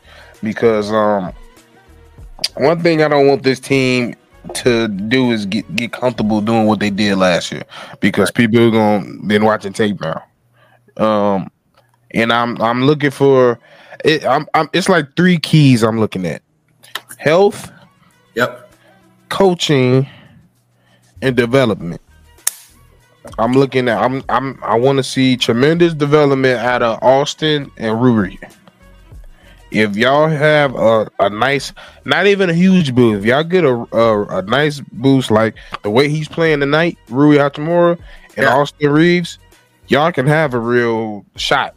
because 0.43 0.91
um 0.91 1.35
one 2.55 2.83
thing 2.83 3.03
I 3.03 3.09
don't 3.09 3.27
want 3.27 3.43
this 3.43 3.61
team 3.61 4.15
to 4.55 4.89
do 4.89 5.31
is 5.31 5.45
get, 5.45 5.77
get 5.77 5.93
comfortable 5.93 6.41
doing 6.41 6.67
what 6.67 6.81
they 6.81 6.89
did 6.89 7.17
last 7.17 7.53
year 7.53 7.65
because 8.01 8.31
people 8.31 8.67
are 8.67 8.71
gonna 8.71 9.27
been 9.27 9.45
watching 9.45 9.75
tape 9.75 10.01
now. 10.01 10.25
Um, 10.97 11.51
and 12.13 12.33
I'm 12.33 12.59
I'm 12.63 12.85
looking 12.85 13.11
for 13.11 13.61
it. 14.05 14.25
I'm, 14.25 14.47
I'm 14.55 14.69
it's 14.73 14.89
like 14.89 15.17
three 15.17 15.39
keys 15.39 15.83
I'm 15.83 16.01
looking 16.01 16.27
at: 16.27 16.43
health, 17.19 17.71
yep, 18.35 18.73
coaching, 19.29 20.07
and 21.21 21.37
development. 21.37 22.01
I'm 23.39 23.53
looking 23.53 23.89
at 23.89 24.03
I'm 24.03 24.25
I'm 24.29 24.59
I 24.63 24.77
want 24.77 24.99
to 24.99 25.03
see 25.03 25.37
tremendous 25.37 25.95
development 25.95 26.59
out 26.59 26.83
of 26.83 27.03
Austin 27.03 27.71
and 27.77 28.03
Rui 28.03 28.37
if 29.73 29.97
y'all 29.97 30.29
have 30.29 30.75
a, 30.77 31.11
a 31.19 31.31
nice, 31.31 31.73
not 32.05 32.27
even 32.27 32.51
a 32.51 32.55
huge 32.55 32.95
boost, 32.95 33.21
if 33.21 33.25
y'all 33.25 33.43
get 33.43 33.65
a, 33.65 33.75
a, 33.97 34.39
a 34.39 34.43
nice 34.43 34.81
boost 34.93 35.31
like 35.31 35.55
the 35.83 35.91
way 35.91 36.09
he's 36.09 36.29
playing 36.29 36.61
tonight, 36.61 36.99
Rui 37.09 37.37
Hachimura 37.37 37.99
and 38.37 38.45
yeah. 38.45 38.55
Austin 38.55 38.91
Reaves, 38.91 39.39
y'all 39.89 40.13
can 40.13 40.27
have 40.27 40.55
a 40.55 40.59
real 40.59 41.25
shot 41.37 41.75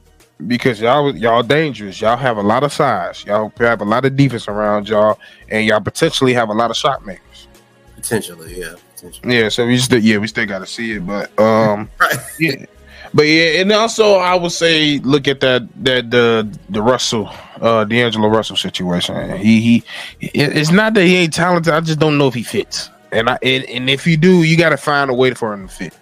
because 0.47 0.81
y'all 0.81 1.15
y'all 1.15 1.43
dangerous. 1.43 2.01
Y'all 2.01 2.17
have 2.17 2.37
a 2.37 2.43
lot 2.43 2.63
of 2.63 2.73
size. 2.73 3.23
Y'all 3.25 3.51
have 3.57 3.81
a 3.81 3.85
lot 3.85 4.05
of 4.05 4.15
defense 4.15 4.47
around 4.47 4.89
y'all, 4.89 5.19
and 5.49 5.65
y'all 5.65 5.81
potentially 5.81 6.33
have 6.33 6.49
a 6.49 6.53
lot 6.53 6.71
of 6.71 6.77
shot 6.77 7.05
makers. 7.05 7.47
Potentially, 7.95 8.59
yeah. 8.59 8.75
Potentially. 8.95 9.37
Yeah, 9.37 9.49
so 9.49 9.65
we 9.65 9.77
still 9.77 9.99
yeah 9.99 10.17
we 10.17 10.27
still 10.27 10.45
got 10.45 10.59
to 10.59 10.65
see 10.65 10.93
it, 10.93 11.05
but 11.05 11.37
um, 11.39 11.89
right. 11.99 12.17
yeah. 12.39 12.65
But 13.13 13.23
yeah, 13.27 13.61
and 13.61 13.71
also 13.71 14.15
I 14.15 14.35
would 14.35 14.51
say 14.51 14.99
look 14.99 15.27
at 15.27 15.39
that 15.39 15.67
that 15.85 16.11
the 16.11 16.49
the 16.69 16.81
Russell 16.81 17.29
uh 17.61 17.85
D'Angelo 17.85 18.27
Russell 18.27 18.57
situation. 18.57 19.37
He 19.37 19.61
he 19.61 19.83
it's 20.19 20.71
not 20.71 20.93
that 20.95 21.05
he 21.05 21.15
ain't 21.15 21.33
talented. 21.33 21.73
I 21.73 21.79
just 21.79 21.99
don't 21.99 22.17
know 22.17 22.27
if 22.27 22.33
he 22.33 22.43
fits. 22.43 22.89
And 23.11 23.29
I 23.29 23.37
and, 23.41 23.63
and 23.65 23.89
if 23.89 24.05
you 24.05 24.17
do, 24.17 24.43
you 24.43 24.57
got 24.57 24.69
to 24.69 24.77
find 24.77 25.09
a 25.09 25.13
way 25.13 25.33
for 25.33 25.53
him 25.53 25.67
to 25.67 25.73
fit. 25.73 25.93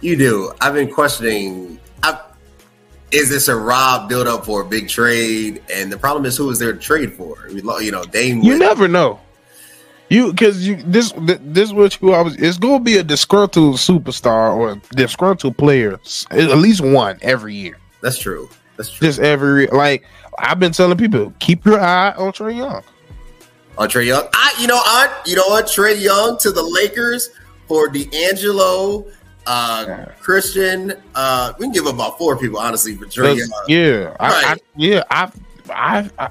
You 0.00 0.16
do. 0.16 0.52
I've 0.60 0.74
been 0.74 0.90
questioning. 0.90 1.78
Is 3.12 3.28
this 3.28 3.48
a 3.48 3.56
Rob 3.56 4.08
build 4.08 4.26
up 4.26 4.44
for 4.44 4.62
a 4.62 4.64
big 4.64 4.88
trade? 4.88 5.62
And 5.72 5.92
the 5.92 5.96
problem 5.96 6.26
is, 6.26 6.36
who 6.36 6.50
is 6.50 6.58
there 6.58 6.72
to 6.72 6.78
trade 6.78 7.12
for? 7.12 7.48
You 7.48 7.90
know, 7.90 8.04
Dame. 8.04 8.42
You 8.42 8.58
never 8.58 8.88
know. 8.88 9.20
You 10.08 10.30
because 10.30 10.66
you 10.66 10.76
this 10.76 11.12
this 11.16 11.72
what 11.72 12.00
you 12.00 12.14
always 12.14 12.36
it's 12.36 12.58
gonna 12.58 12.78
be 12.78 12.96
a 12.96 13.02
disgruntled 13.02 13.76
superstar 13.76 14.54
or 14.56 14.80
disgruntled 14.92 15.56
player 15.56 15.98
at 16.30 16.58
least 16.58 16.80
one 16.80 17.18
every 17.22 17.54
year. 17.54 17.76
That's 18.02 18.18
true. 18.18 18.48
That's 18.76 18.90
true. 18.90 19.08
Just 19.08 19.18
every 19.18 19.66
like 19.66 20.04
I've 20.38 20.60
been 20.60 20.70
telling 20.70 20.96
people 20.96 21.32
keep 21.40 21.64
your 21.64 21.80
eye 21.80 22.12
on 22.12 22.32
Trae 22.32 22.56
Young. 22.56 22.84
On 23.78 23.88
Trae 23.88 24.06
Young, 24.06 24.28
I 24.32 24.54
you 24.60 24.68
know 24.68 24.78
I 24.78 25.22
you 25.26 25.34
know 25.34 25.48
what 25.48 25.66
Trae 25.66 26.00
Young 26.00 26.38
to 26.38 26.52
the 26.52 26.62
Lakers 26.62 27.30
for 27.66 27.88
D'Angelo, 27.88 29.06
uh, 29.46 29.84
yeah. 29.86 30.04
Christian. 30.20 30.94
Uh, 31.14 31.52
we 31.58 31.66
can 31.66 31.72
give 31.72 31.86
about 31.86 32.18
four 32.18 32.36
people 32.36 32.58
honestly 32.58 32.94
for 32.96 33.06
Trae 33.06 33.36
Young. 33.36 33.48
Yeah, 33.68 34.04
right. 34.04 34.16
I, 34.20 34.52
I, 34.52 34.56
yeah, 34.76 35.02
I've 35.10 35.40
I've. 35.72 36.12
I, 36.18 36.30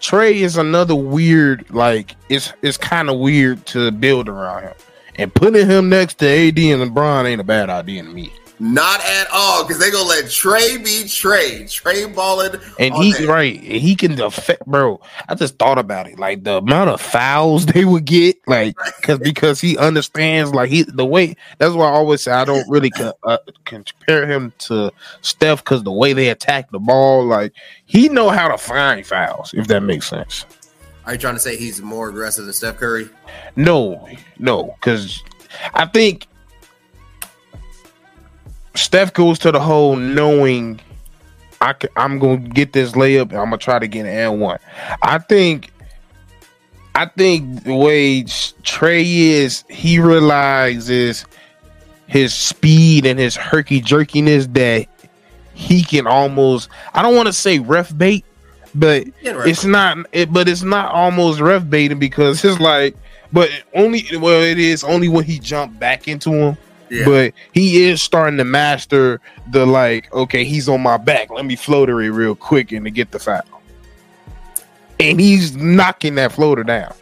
Trae 0.00 0.32
is 0.32 0.56
another 0.56 0.94
weird, 0.94 1.68
like 1.70 2.14
it's 2.28 2.52
it's 2.62 2.76
kind 2.76 3.10
of 3.10 3.18
weird 3.18 3.66
to 3.66 3.90
build 3.90 4.28
around 4.28 4.62
him, 4.62 4.74
and 5.16 5.34
putting 5.34 5.66
him 5.66 5.88
next 5.88 6.18
to 6.20 6.26
AD 6.26 6.58
and 6.58 6.90
LeBron 6.90 7.24
ain't 7.24 7.40
a 7.40 7.44
bad 7.44 7.68
idea 7.68 8.02
to 8.02 8.08
me. 8.08 8.32
Not 8.60 9.04
at 9.04 9.28
all, 9.32 9.64
because 9.64 9.78
they 9.78 9.90
gonna 9.90 10.08
let 10.08 10.24
Trae 10.24 10.78
be 10.78 11.04
Trae. 11.04 11.62
Trae 11.64 12.12
balling, 12.12 12.60
and 12.78 12.92
he 12.94 13.24
right, 13.24 13.58
he 13.60 13.94
can 13.94 14.20
affect, 14.20 14.66
bro. 14.66 15.00
I 15.28 15.36
just 15.36 15.58
thought 15.58 15.78
about 15.78 16.08
it, 16.08 16.18
like 16.18 16.42
the 16.42 16.56
amount 16.56 16.90
of 16.90 17.00
fouls 17.00 17.66
they 17.74 17.84
would 17.84 18.04
get, 18.04 18.36
like 18.48 18.76
because 18.96 19.20
because 19.20 19.60
he 19.60 19.78
understands, 19.78 20.52
like 20.52 20.70
he 20.70 20.82
the 20.82 21.06
way. 21.06 21.36
That's 21.58 21.74
why 21.74 21.86
I 21.86 21.92
always 21.92 22.22
say 22.22 22.32
I 22.32 22.44
don't 22.44 22.68
really 22.68 22.90
co- 22.90 23.14
uh, 23.22 23.38
compare 23.64 24.26
him 24.26 24.52
to 24.60 24.92
Steph 25.20 25.62
because 25.62 25.84
the 25.84 25.92
way 25.92 26.12
they 26.12 26.30
attack 26.30 26.70
the 26.70 26.80
ball, 26.80 27.24
like 27.24 27.52
he 27.86 28.08
know 28.08 28.28
how 28.28 28.48
to 28.48 28.58
find 28.58 29.06
fouls, 29.06 29.54
if 29.54 29.68
that 29.68 29.84
makes 29.84 30.08
sense. 30.08 30.46
Are 31.06 31.12
you 31.12 31.18
trying 31.18 31.34
to 31.34 31.40
say 31.40 31.56
he's 31.56 31.80
more 31.80 32.08
aggressive 32.08 32.44
than 32.44 32.52
Steph 32.52 32.78
Curry? 32.78 33.08
No, 33.54 34.08
no, 34.38 34.74
because 34.80 35.22
I 35.74 35.86
think 35.86 36.26
Steph 38.78 39.12
goes 39.12 39.38
to 39.40 39.52
the 39.52 39.60
hole 39.60 39.96
knowing 39.96 40.80
I 41.60 41.72
can, 41.72 41.90
I'm 41.96 42.18
gonna 42.18 42.38
get 42.38 42.72
this 42.72 42.92
layup. 42.92 43.30
and 43.30 43.38
I'm 43.38 43.46
gonna 43.46 43.58
try 43.58 43.78
to 43.78 43.88
get 43.88 44.00
an 44.00 44.06
and 44.06 44.40
one. 44.40 44.58
I 45.02 45.18
think. 45.18 45.72
I 46.94 47.06
think 47.06 47.62
the 47.62 47.76
way 47.76 48.22
Trae 48.22 49.04
is, 49.04 49.62
he 49.70 50.00
realizes 50.00 51.26
his 52.08 52.34
speed 52.34 53.06
and 53.06 53.20
his 53.20 53.36
herky 53.36 53.80
jerkiness 53.80 54.52
that 54.54 54.88
he 55.54 55.84
can 55.84 56.08
almost. 56.08 56.68
I 56.94 57.02
don't 57.02 57.14
want 57.14 57.26
to 57.26 57.32
say 57.32 57.60
ref 57.60 57.96
bait, 57.96 58.24
but 58.74 59.04
it's 59.22 59.64
not. 59.64 59.98
It, 60.12 60.32
but 60.32 60.48
it's 60.48 60.62
not 60.62 60.92
almost 60.92 61.40
ref 61.40 61.68
baiting 61.68 61.98
because 61.98 62.44
it's 62.44 62.60
like. 62.60 62.96
But 63.32 63.50
only 63.74 64.04
well, 64.18 64.42
it 64.42 64.58
is 64.58 64.82
only 64.82 65.08
when 65.08 65.24
he 65.24 65.38
jumped 65.38 65.78
back 65.78 66.08
into 66.08 66.32
him 66.32 66.56
yeah. 66.90 67.04
But 67.04 67.34
he 67.52 67.84
is 67.84 68.02
starting 68.02 68.38
to 68.38 68.44
master 68.44 69.20
the 69.50 69.66
like, 69.66 70.12
okay, 70.12 70.44
he's 70.44 70.68
on 70.68 70.82
my 70.82 70.96
back. 70.96 71.30
Let 71.30 71.44
me 71.44 71.56
floater 71.56 72.00
it 72.00 72.10
real 72.10 72.34
quick 72.34 72.72
and 72.72 72.84
to 72.84 72.90
get 72.90 73.10
the 73.10 73.18
foul. 73.18 73.42
And 75.00 75.20
he's 75.20 75.54
knocking 75.56 76.16
that 76.16 76.32
floater 76.32 76.64
down. 76.64 76.94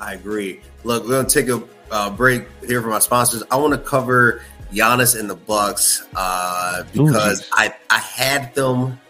I 0.00 0.14
agree. 0.14 0.60
Look, 0.84 1.04
we're 1.04 1.10
gonna 1.10 1.28
take 1.28 1.48
a 1.48 1.62
uh, 1.90 2.10
break 2.10 2.46
here 2.66 2.82
for 2.82 2.88
my 2.88 2.98
sponsors. 2.98 3.42
I 3.50 3.56
want 3.56 3.72
to 3.72 3.78
cover 3.78 4.42
Giannis 4.72 5.18
and 5.18 5.28
the 5.28 5.34
Bucks 5.34 6.06
uh, 6.14 6.84
because 6.92 7.42
Ooh, 7.42 7.52
I 7.52 7.74
I 7.90 7.98
had 7.98 8.54
them, 8.54 9.00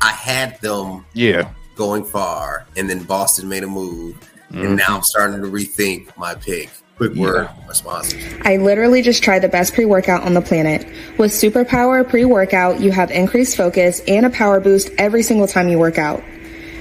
I 0.00 0.10
had 0.12 0.60
them, 0.60 1.04
yeah, 1.14 1.50
going 1.74 2.04
far, 2.04 2.66
and 2.76 2.88
then 2.88 3.02
Boston 3.02 3.48
made 3.48 3.62
a 3.62 3.66
move, 3.66 4.16
mm-hmm. 4.50 4.58
and 4.58 4.76
now 4.76 4.96
I'm 4.96 5.02
starting 5.02 5.40
to 5.42 5.48
rethink 5.48 6.16
my 6.16 6.34
pick 6.34 6.70
quick 6.98 7.14
word 7.14 7.44
yeah. 7.44 7.68
response. 7.68 8.14
I 8.42 8.56
literally 8.56 9.02
just 9.02 9.22
tried 9.22 9.38
the 9.38 9.48
best 9.48 9.72
pre 9.72 9.86
workout 9.86 10.24
on 10.24 10.34
the 10.34 10.42
planet. 10.42 10.86
With 11.16 11.30
Superpower 11.30 12.06
pre 12.06 12.24
workout, 12.24 12.80
you 12.80 12.90
have 12.90 13.10
increased 13.10 13.56
focus 13.56 14.00
and 14.06 14.26
a 14.26 14.30
power 14.30 14.60
boost 14.60 14.90
every 14.98 15.22
single 15.22 15.46
time 15.46 15.68
you 15.68 15.78
work 15.78 15.96
out. 15.96 16.22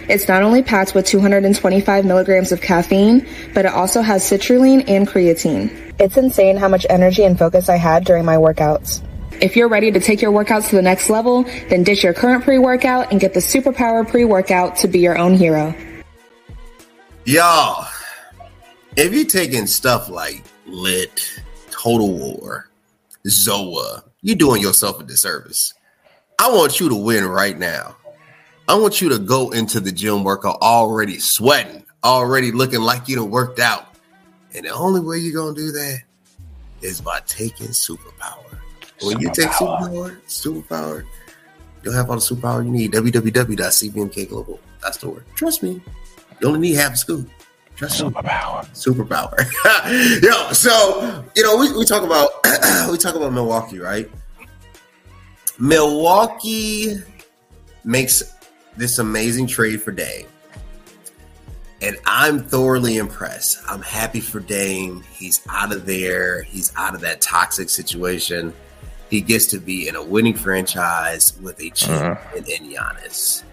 It's 0.10 0.28
not 0.28 0.42
only 0.42 0.64
packed 0.64 0.96
with 0.96 1.06
225 1.06 2.06
milligrams 2.06 2.52
of 2.52 2.62
caffeine, 2.62 3.28
but 3.54 3.66
it 3.66 3.74
also 3.74 4.02
has 4.02 4.24
citrulline 4.24 4.90
and 4.90 5.08
creatine. 5.08 5.94
It's 6.00 6.18
insane 6.18 6.58
how 6.58 6.70
much 6.70 6.86
energy 6.90 7.24
and 7.24 7.38
focus 7.38 7.70
I 7.70 7.76
had 7.76 8.06
during 8.06 8.26
my 8.26 8.38
workouts. 8.38 9.04
If 9.42 9.56
you're 9.56 9.68
ready 9.68 9.92
to 9.92 10.00
take 10.00 10.22
your 10.22 10.32
workouts 10.32 10.70
to 10.70 10.78
the 10.78 10.82
next 10.82 11.10
level, 11.10 11.44
then 11.70 11.84
ditch 11.84 12.04
your 12.04 12.14
current 12.14 12.44
pre 12.44 12.58
workout 12.58 13.12
and 13.12 13.20
get 13.20 13.34
the 13.34 13.40
Superpower 13.40 14.08
pre 14.08 14.26
workout 14.26 14.78
to 14.78 14.88
be 14.88 15.00
your 15.00 15.18
own 15.18 15.36
hero. 15.36 15.76
Y'all 17.26 17.86
if 18.98 19.14
you're 19.14 19.26
taking 19.26 19.68
stuff 19.68 20.10
like 20.10 20.44
Lit, 20.66 21.42
Total 21.70 22.12
War, 22.12 22.68
Zoa, 23.28 24.02
you're 24.22 24.36
doing 24.36 24.60
yourself 24.62 25.00
a 25.00 25.04
disservice. 25.04 25.76
I 26.40 26.50
want 26.50 26.80
you 26.80 26.90
to 26.90 26.96
win 26.96 27.26
right 27.26 27.56
now. 27.58 27.96
I 28.68 28.76
want 28.76 29.00
you 29.00 29.10
to 29.10 29.20
go 29.20 29.52
into 29.52 29.80
the 29.80 29.92
gym 29.92 30.24
workout 30.24 30.58
already 30.62 31.20
sweating, 31.20 31.86
already 32.04 32.52
looking 32.52 32.82
like 32.82 33.08
you 33.08 33.16
done 33.16 33.30
worked 33.30 33.60
out. 33.60 33.96
And 34.56 34.66
the 34.66 34.72
only 34.72 35.00
way 35.00 35.20
you're 35.20 35.40
gonna 35.40 35.56
do 35.56 35.72
that 35.72 36.00
is 36.82 37.00
by 37.00 37.20
taking 37.28 37.68
superpower. 37.68 38.58
When 39.04 39.18
superpower. 39.18 39.22
you 39.22 39.32
take 39.32 39.50
superpower, 39.50 40.20
superpower, 40.26 41.06
you'll 41.84 41.94
have 41.94 42.10
all 42.10 42.16
the 42.16 42.22
superpower 42.22 42.66
you 42.66 42.72
need. 42.72 42.94
www.cvmkglobal.store. 42.94 45.26
Trust 45.36 45.62
me, 45.64 45.82
you 46.42 46.48
only 46.48 46.60
need 46.60 46.76
half 46.76 46.94
a 46.94 46.98
scoop. 46.98 47.30
Just 47.78 48.02
superpower. 48.02 48.66
Superpower. 48.74 49.38
Yo, 50.24 50.52
so 50.52 51.24
you 51.36 51.44
know, 51.44 51.58
we, 51.58 51.72
we 51.78 51.86
talk 51.86 52.04
about 52.04 52.32
we 52.92 52.98
talk 52.98 53.14
about 53.16 53.32
Milwaukee, 53.32 53.78
right? 53.78 54.10
Milwaukee 55.60 56.98
makes 57.84 58.24
this 58.76 58.98
amazing 58.98 59.46
trade 59.46 59.82
for 59.82 59.92
Dame. 59.92 60.28
And 61.82 61.98
I'm 62.08 62.40
thoroughly 62.40 62.98
impressed. 62.98 63.60
I'm 63.68 63.84
happy 63.84 64.22
for 64.22 64.40
Dame. 64.40 65.04
He's 65.14 65.42
out 65.48 65.72
of 65.72 65.86
there. 65.86 66.42
He's 66.42 66.74
out 66.76 66.96
of 66.96 67.02
that 67.02 67.22
toxic 67.22 67.70
situation. 67.70 68.54
He 69.12 69.22
gets 69.22 69.46
to 69.48 69.60
be 69.60 69.88
in 69.88 69.96
a 69.96 70.04
winning 70.04 70.34
franchise 70.34 71.40
with 71.42 71.62
a 71.62 71.70
champion 71.70 72.12
uh-huh. 72.14 72.40
in 72.48 72.72
Giannis. 72.72 73.44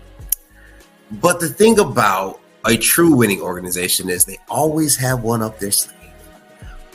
But 1.10 1.40
the 1.40 1.48
thing 1.48 1.78
about 1.78 2.40
a 2.66 2.76
true 2.76 3.14
winning 3.14 3.40
organization 3.40 4.08
is 4.08 4.24
they 4.24 4.38
always 4.48 4.96
have 4.96 5.22
one 5.22 5.42
up 5.42 5.58
their 5.58 5.70
sleeve. 5.70 5.98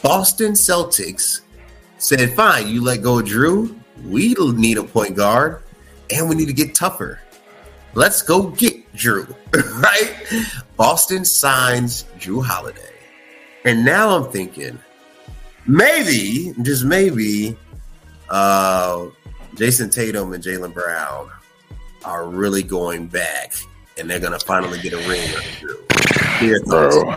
Boston 0.02 0.54
Celtics 0.54 1.42
said, 1.98 2.34
fine, 2.34 2.68
you 2.68 2.84
let 2.84 3.02
go 3.02 3.20
of 3.20 3.26
Jrue. 3.26 3.78
We 4.06 4.34
need 4.34 4.78
a 4.78 4.84
point 4.84 5.16
guard 5.16 5.62
and 6.12 6.28
we 6.30 6.36
need 6.36 6.48
to 6.48 6.54
get 6.54 6.74
tougher. 6.74 7.20
Let's 7.94 8.22
go 8.22 8.50
get 8.50 8.92
Jrue, 8.94 9.36
right? 9.82 10.16
Boston 10.78 11.26
signs 11.26 12.06
Jrue 12.18 12.44
Holiday. 12.44 12.82
And 13.66 13.84
now 13.84 14.16
I'm 14.16 14.32
thinking, 14.32 14.80
maybe, 15.68 16.54
just 16.62 16.86
maybe, 16.86 17.58
uh, 18.30 19.08
Jayson 19.56 19.90
Tatum 19.92 20.34
and 20.34 20.44
Jaylen 20.44 20.74
Brown 20.74 21.30
are 22.06 22.28
really 22.30 22.64
going 22.64 23.08
back 23.08 23.54
and 24.00 24.10
they're 24.10 24.20
gonna 24.20 24.40
finally 24.40 24.80
get 24.80 24.94
a 24.94 25.10
ring. 25.10 25.30
Bro, 26.66 27.14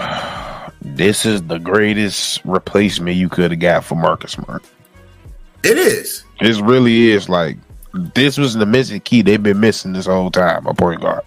this 0.80 1.24
is 1.24 1.42
the 1.44 1.58
greatest 1.58 2.44
replacement 2.44 3.16
you 3.16 3.28
could 3.28 3.52
have 3.52 3.60
got 3.60 3.84
for 3.84 3.94
Marcus 3.94 4.32
Smart. 4.32 4.64
It 5.62 5.78
is. 5.78 6.24
It 6.40 6.60
really 6.60 7.10
is. 7.10 7.28
Like 7.28 7.56
this 8.14 8.36
was 8.36 8.54
the 8.54 8.66
missing 8.66 9.00
key 9.00 9.22
they've 9.22 9.42
been 9.42 9.60
missing 9.60 9.92
this 9.92 10.06
whole 10.06 10.30
time. 10.30 10.66
A 10.66 10.74
point 10.74 11.00
guard. 11.00 11.22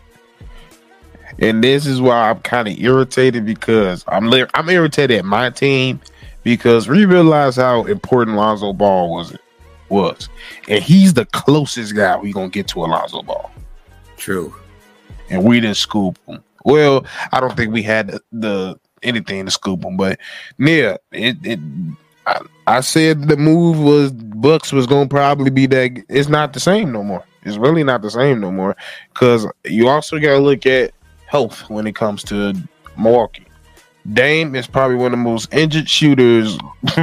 And 1.40 1.64
this 1.64 1.86
is 1.86 2.02
why 2.02 2.30
I'm 2.30 2.40
kind 2.42 2.68
of 2.68 2.78
irritated 2.78 3.46
because 3.46 4.04
I'm 4.08 4.30
li- 4.30 4.46
I'm 4.54 4.70
irritated 4.70 5.20
at 5.20 5.26
my 5.26 5.50
team 5.50 6.02
because 6.44 6.88
we 6.88 7.06
realize 7.06 7.56
how 7.56 7.86
important 7.86 8.38
Lonzo 8.38 8.74
Ball 8.74 9.12
was 9.12 9.36
was, 9.88 10.30
and 10.68 10.84
he's 10.84 11.14
the 11.14 11.26
closest 11.28 11.96
guy 11.96 12.18
we 12.18 12.34
gonna 12.34 12.50
get 12.50 12.68
to 12.70 12.80
Lonzo 12.80 13.22
Ball. 13.22 13.52
True 14.18 14.54
and 15.30 15.44
we 15.44 15.60
didn't 15.60 15.78
scoop 15.78 16.18
them. 16.28 16.44
Well, 16.64 17.06
I 17.32 17.40
don't 17.40 17.56
think 17.56 17.74
we 17.74 17.84
had 17.84 18.08
the, 18.10 18.22
the 18.32 18.80
anything 19.04 19.46
to 19.46 19.52
scoop 19.52 19.82
them, 19.82 19.98
but 19.98 20.20
yeah, 20.58 20.98
it, 21.12 21.38
it 21.44 21.60
I, 22.26 22.40
I, 22.66 22.82
said 22.82 23.28
the 23.28 23.38
move 23.38 23.80
was 23.80 24.12
Bucks 24.12 24.74
was 24.74 24.88
gonna 24.88 25.08
probably 25.08 25.52
be 25.52 25.68
that. 25.68 26.04
It's 26.10 26.30
not 26.30 26.54
the 26.54 26.60
same 26.60 26.92
no 26.92 27.04
more. 27.04 27.24
It's 27.44 27.58
really 27.58 27.84
not 27.84 28.02
the 28.02 28.10
same 28.10 28.40
no 28.40 28.52
more 28.52 28.76
because 29.14 29.46
you 29.64 29.88
also 29.88 30.20
got 30.20 30.30
to 30.30 30.40
look 30.40 30.66
at 30.66 30.92
health 31.28 31.70
when 31.70 31.86
it 31.86 31.96
comes 31.96 32.24
to 32.24 32.56
Milwaukee. 32.98 33.46
Dame 34.14 34.56
is 34.56 34.66
probably 34.66 34.98
one 34.98 35.08
of 35.08 35.12
the 35.12 35.18
most 35.18 35.54
injured 35.54 35.88
shooters 35.88 36.58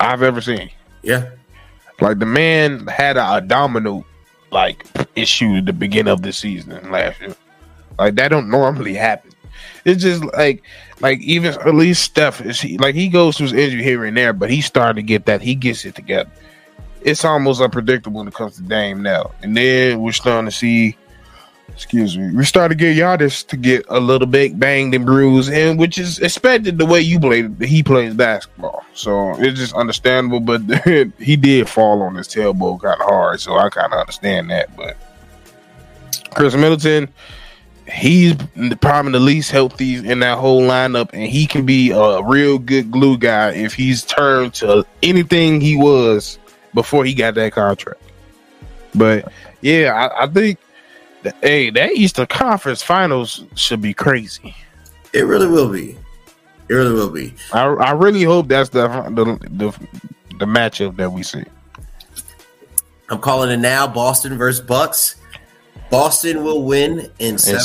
I've 0.00 0.22
ever 0.22 0.42
seen. 0.42 0.70
Yeah, 1.02 1.30
like 2.00 2.18
the 2.18 2.26
man 2.26 2.86
had 2.86 3.16
a, 3.16 3.36
a 3.36 3.40
domino 3.40 4.04
like 4.50 4.86
issue 5.16 5.56
at 5.56 5.66
the 5.66 5.72
beginning 5.72 6.12
of 6.12 6.22
the 6.22 6.32
season 6.32 6.90
last 6.90 7.20
year. 7.20 7.34
Like 7.98 8.14
that 8.16 8.28
don't 8.28 8.50
normally 8.50 8.94
happen. 8.94 9.32
It's 9.84 10.02
just 10.02 10.24
like 10.34 10.62
like 11.00 11.20
even 11.20 11.54
at 11.54 11.74
least 11.74 12.02
Steph 12.02 12.40
is 12.40 12.60
he 12.60 12.78
like 12.78 12.94
he 12.94 13.08
goes 13.08 13.36
through 13.36 13.48
his 13.48 13.52
injury 13.52 13.82
here 13.82 14.04
and 14.04 14.16
there, 14.16 14.32
but 14.32 14.50
he's 14.50 14.66
starting 14.66 14.96
to 14.96 15.06
get 15.06 15.26
that 15.26 15.40
he 15.40 15.54
gets 15.54 15.84
it 15.84 15.94
together. 15.94 16.30
It's 17.02 17.24
almost 17.24 17.60
unpredictable 17.60 18.18
when 18.18 18.28
it 18.28 18.34
comes 18.34 18.56
to 18.56 18.62
Dame 18.62 19.02
now. 19.02 19.30
And 19.42 19.56
then 19.56 20.00
we're 20.00 20.12
starting 20.12 20.46
to 20.46 20.56
see 20.56 20.96
excuse 21.68 22.16
me, 22.16 22.34
we 22.34 22.44
started 22.44 22.78
to 22.78 22.84
get 22.84 22.96
Giannis 22.96 23.46
to 23.48 23.56
get 23.56 23.84
a 23.88 24.00
little 24.00 24.26
bit 24.26 24.58
banged 24.58 24.94
and 24.94 25.04
bruised, 25.04 25.52
and 25.52 25.78
which 25.78 25.98
is 25.98 26.18
expected 26.18 26.78
the 26.78 26.86
way 26.86 27.00
you 27.00 27.20
play 27.20 27.48
he 27.60 27.82
plays 27.82 28.14
basketball. 28.14 28.84
So 28.94 29.34
it's 29.38 29.58
just 29.58 29.74
understandable, 29.74 30.40
but 30.40 30.62
he 31.18 31.36
did 31.36 31.68
fall 31.68 32.02
on 32.02 32.14
his 32.14 32.28
tailbone 32.28 32.80
kind 32.80 33.00
of 33.00 33.06
hard, 33.06 33.40
so 33.40 33.56
I 33.56 33.68
kind 33.68 33.92
of 33.92 34.00
understand 34.00 34.50
that. 34.50 34.74
But 34.76 34.96
Khris 36.34 36.54
Middleton, 36.54 37.08
he's 37.88 38.34
probably 38.80 39.12
the 39.12 39.20
least 39.20 39.50
healthy 39.50 39.96
in 39.96 40.20
that 40.20 40.38
whole 40.38 40.62
lineup, 40.62 41.10
and 41.12 41.22
he 41.22 41.46
can 41.46 41.66
be 41.66 41.90
a 41.90 42.22
real 42.22 42.58
good 42.58 42.90
glue 42.90 43.16
guy 43.16 43.52
if 43.52 43.74
he's 43.74 44.04
turned 44.04 44.54
to 44.54 44.84
anything 45.02 45.60
he 45.60 45.76
was 45.76 46.38
before 46.74 47.04
he 47.04 47.14
got 47.14 47.34
that 47.34 47.52
contract. 47.52 48.00
But 48.94 49.32
yeah, 49.60 49.92
I, 49.94 50.24
I 50.24 50.26
think 50.26 50.58
that, 51.22 51.36
hey, 51.42 51.70
that 51.70 51.92
Eastern 51.92 52.26
Conference 52.26 52.82
Finals 52.82 53.44
should 53.54 53.80
be 53.80 53.94
crazy. 53.94 54.54
It 55.12 55.22
really 55.22 55.46
will 55.46 55.70
be. 55.70 55.96
It 56.68 56.74
really 56.74 56.92
will 56.92 57.10
be. 57.10 57.34
I, 57.52 57.64
I 57.64 57.92
really 57.92 58.24
hope 58.24 58.48
that's 58.48 58.70
the 58.70 58.88
the 58.88 59.24
the, 59.48 59.70
the 60.38 60.46
matchup 60.46 60.96
that 60.96 61.12
we 61.12 61.22
see. 61.22 61.44
I'm 63.08 63.20
calling 63.20 63.50
it 63.50 63.58
now. 63.58 63.86
Boston 63.86 64.36
versus 64.36 64.64
Bucks. 64.64 65.16
Boston 65.90 66.42
will 66.44 66.64
win 66.64 67.10
in 67.18 67.38
seven, 67.38 67.60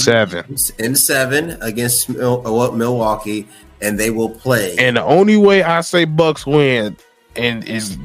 in 0.48 0.58
seven, 0.58 0.58
in 0.80 0.96
seven 0.96 1.62
against 1.62 2.10
uh, 2.10 2.72
Milwaukee, 2.72 3.48
and 3.82 4.00
they 4.00 4.10
will 4.10 4.30
play. 4.30 4.76
And 4.78 4.98
the 4.98 5.04
only 5.04 5.38
way 5.38 5.64
I 5.64 5.82
say 5.82 6.06
Bucks 6.06 6.46
win 6.46 6.98
and 7.36 7.64
is 7.64 7.98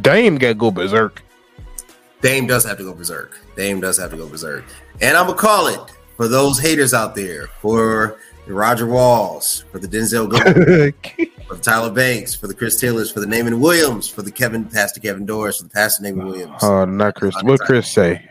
Dame 0.00 0.38
got 0.38 0.48
to 0.48 0.54
go 0.54 0.70
berserk. 0.70 1.22
Dame 2.20 2.46
does 2.46 2.64
have 2.64 2.78
to 2.78 2.84
go 2.84 2.94
berserk. 2.94 3.38
Dame 3.56 3.80
does 3.80 3.98
have 3.98 4.10
to 4.10 4.16
go 4.16 4.28
berserk. 4.28 4.64
And 5.00 5.16
I'm 5.16 5.26
gonna 5.26 5.38
call 5.38 5.66
it 5.66 5.80
for 6.16 6.28
those 6.28 6.58
haters 6.58 6.94
out 6.94 7.14
there, 7.14 7.48
for 7.60 8.18
the 8.46 8.54
Roger 8.54 8.86
Walls, 8.86 9.64
for 9.70 9.78
the 9.78 9.88
Denzel 9.88 10.30
Gold, 10.30 10.42
for 11.46 11.54
the 11.56 11.62
Tyler 11.62 11.90
Banks, 11.90 12.34
for 12.34 12.46
the 12.46 12.54
Chris 12.54 12.80
Taylors, 12.80 13.10
for 13.10 13.20
the 13.20 13.26
Naaman 13.26 13.60
Williams, 13.60 14.08
for 14.08 14.22
the 14.22 14.30
Kevin 14.30 14.64
Pastor 14.64 15.00
Kevin 15.00 15.26
Doris, 15.26 15.58
for 15.58 15.64
the 15.64 15.70
Pastor 15.70 16.02
Naaman 16.04 16.26
Williams. 16.26 16.62
Oh, 16.62 16.84
not 16.84 17.14
Chris. 17.14 17.34
What 17.42 17.60
Chris 17.60 17.90
say? 17.90 18.30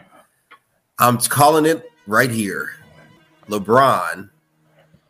I'm 1.00 1.18
calling 1.18 1.66
it 1.66 1.92
right 2.08 2.30
here. 2.30 2.76
LeBron 3.48 4.30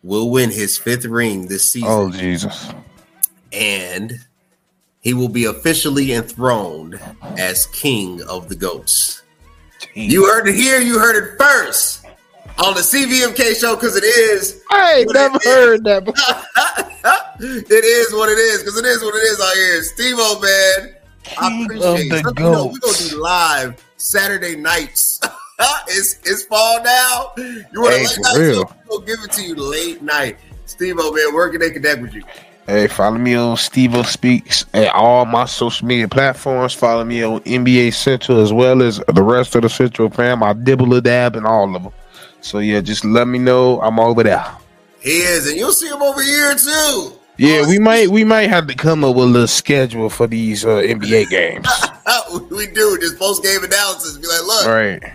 will 0.02 0.30
win 0.30 0.50
his 0.50 0.78
fifth 0.78 1.06
ring 1.06 1.48
this 1.48 1.64
oh, 1.64 1.72
season. 1.72 1.90
Oh 1.90 2.12
Jesus! 2.12 2.70
And 3.52 4.20
he 5.02 5.14
will 5.14 5.30
be 5.30 5.46
officially 5.46 6.14
enthroned 6.14 7.00
as 7.38 7.68
king 7.68 8.22
of 8.24 8.50
the 8.50 8.56
goats. 8.56 9.22
You 9.94 10.26
heard 10.26 10.48
it 10.48 10.56
here. 10.56 10.80
You 10.80 10.98
heard 10.98 11.22
it 11.22 11.38
first 11.38 12.06
on 12.58 12.74
the 12.74 12.82
CVMK 12.82 13.60
show 13.60 13.76
because 13.76 13.96
it 13.96 14.04
is. 14.04 14.64
I 14.72 15.00
ain't 15.00 15.14
never 15.14 15.40
heard 15.44 15.84
that. 15.84 16.08
it 17.40 17.84
is 17.84 18.14
what 18.14 18.30
it 18.30 18.38
is 18.38 18.60
because 18.60 18.78
it 18.78 18.86
is 18.86 19.04
what 19.04 19.16
it 19.16 19.24
is 19.24 19.40
out 19.42 19.54
here. 19.54 19.84
Steve 19.84 20.16
O 20.18 20.40
man, 20.40 20.96
I 21.38 21.64
appreciate 21.64 22.12
it. 22.12 22.40
You 22.40 22.44
know, 22.44 22.66
we're 22.68 22.80
gonna 22.80 23.10
do 23.10 23.22
live 23.22 23.84
Saturday 23.98 24.56
nights. 24.56 25.20
it's 25.88 26.20
it's 26.26 26.44
fall 26.46 26.84
now. 26.84 27.32
You 27.38 27.66
want 27.76 27.96
Hey, 27.96 28.40
real. 28.40 28.72
We'll 28.88 29.02
give 29.02 29.20
it 29.24 29.32
to 29.34 29.44
you 29.44 29.56
late 29.56 30.02
night. 30.02 30.38
Steve 30.66 30.96
O 31.00 31.12
man, 31.12 31.34
where 31.34 31.50
can 31.50 31.60
they 31.60 31.72
connect 31.72 32.02
with 32.02 32.14
you? 32.14 32.24
Hey, 32.66 32.88
follow 32.88 33.18
me 33.18 33.36
on 33.36 33.58
Steve 33.58 34.08
Speaks 34.08 34.66
at 34.74 34.94
all 34.94 35.26
my 35.26 35.44
social 35.46 35.86
media 35.86 36.08
platforms. 36.08 36.74
Follow 36.74 37.04
me 37.04 37.22
on 37.22 37.42
NBA 37.42 37.94
Central 37.94 38.42
as 38.42 38.54
well 38.54 38.82
as 38.82 39.02
the 39.14 39.22
rest 39.22 39.54
of 39.56 39.64
the 39.64 39.70
Central 39.70 40.10
fam. 40.10 40.42
I 40.42 40.54
dibble 40.54 40.94
a 40.94 41.02
dab 41.02 41.36
and 41.36 41.46
all 41.46 41.76
of 41.76 41.84
them. 41.84 41.92
So 42.40 42.60
yeah, 42.60 42.80
just 42.80 43.04
let 43.04 43.28
me 43.28 43.38
know. 43.38 43.82
I'm 43.82 44.00
over 44.00 44.24
there. 44.24 44.46
He 45.02 45.18
is, 45.18 45.48
and 45.50 45.58
you'll 45.58 45.74
see 45.74 45.90
him 45.90 46.02
over 46.02 46.24
here 46.24 46.56
too. 46.56 47.14
Yeah, 47.38 47.68
we 47.68 47.80
might 47.80 48.10
we 48.10 48.24
might 48.24 48.50
have 48.50 48.68
to 48.68 48.76
come 48.76 49.04
up 49.04 49.16
with 49.16 49.26
a 49.26 49.28
little 49.28 49.48
schedule 49.48 50.10
for 50.10 50.28
these 50.28 50.64
uh, 50.64 50.78
NBA 50.78 51.30
games. 51.30 51.68
we 52.50 52.68
do 52.68 52.98
just 53.00 53.20
post 53.20 53.44
game 53.44 53.64
analysis. 53.64 54.18
Be 54.18 54.28
like, 54.28 54.44
look, 54.44 54.68
right. 54.68 55.14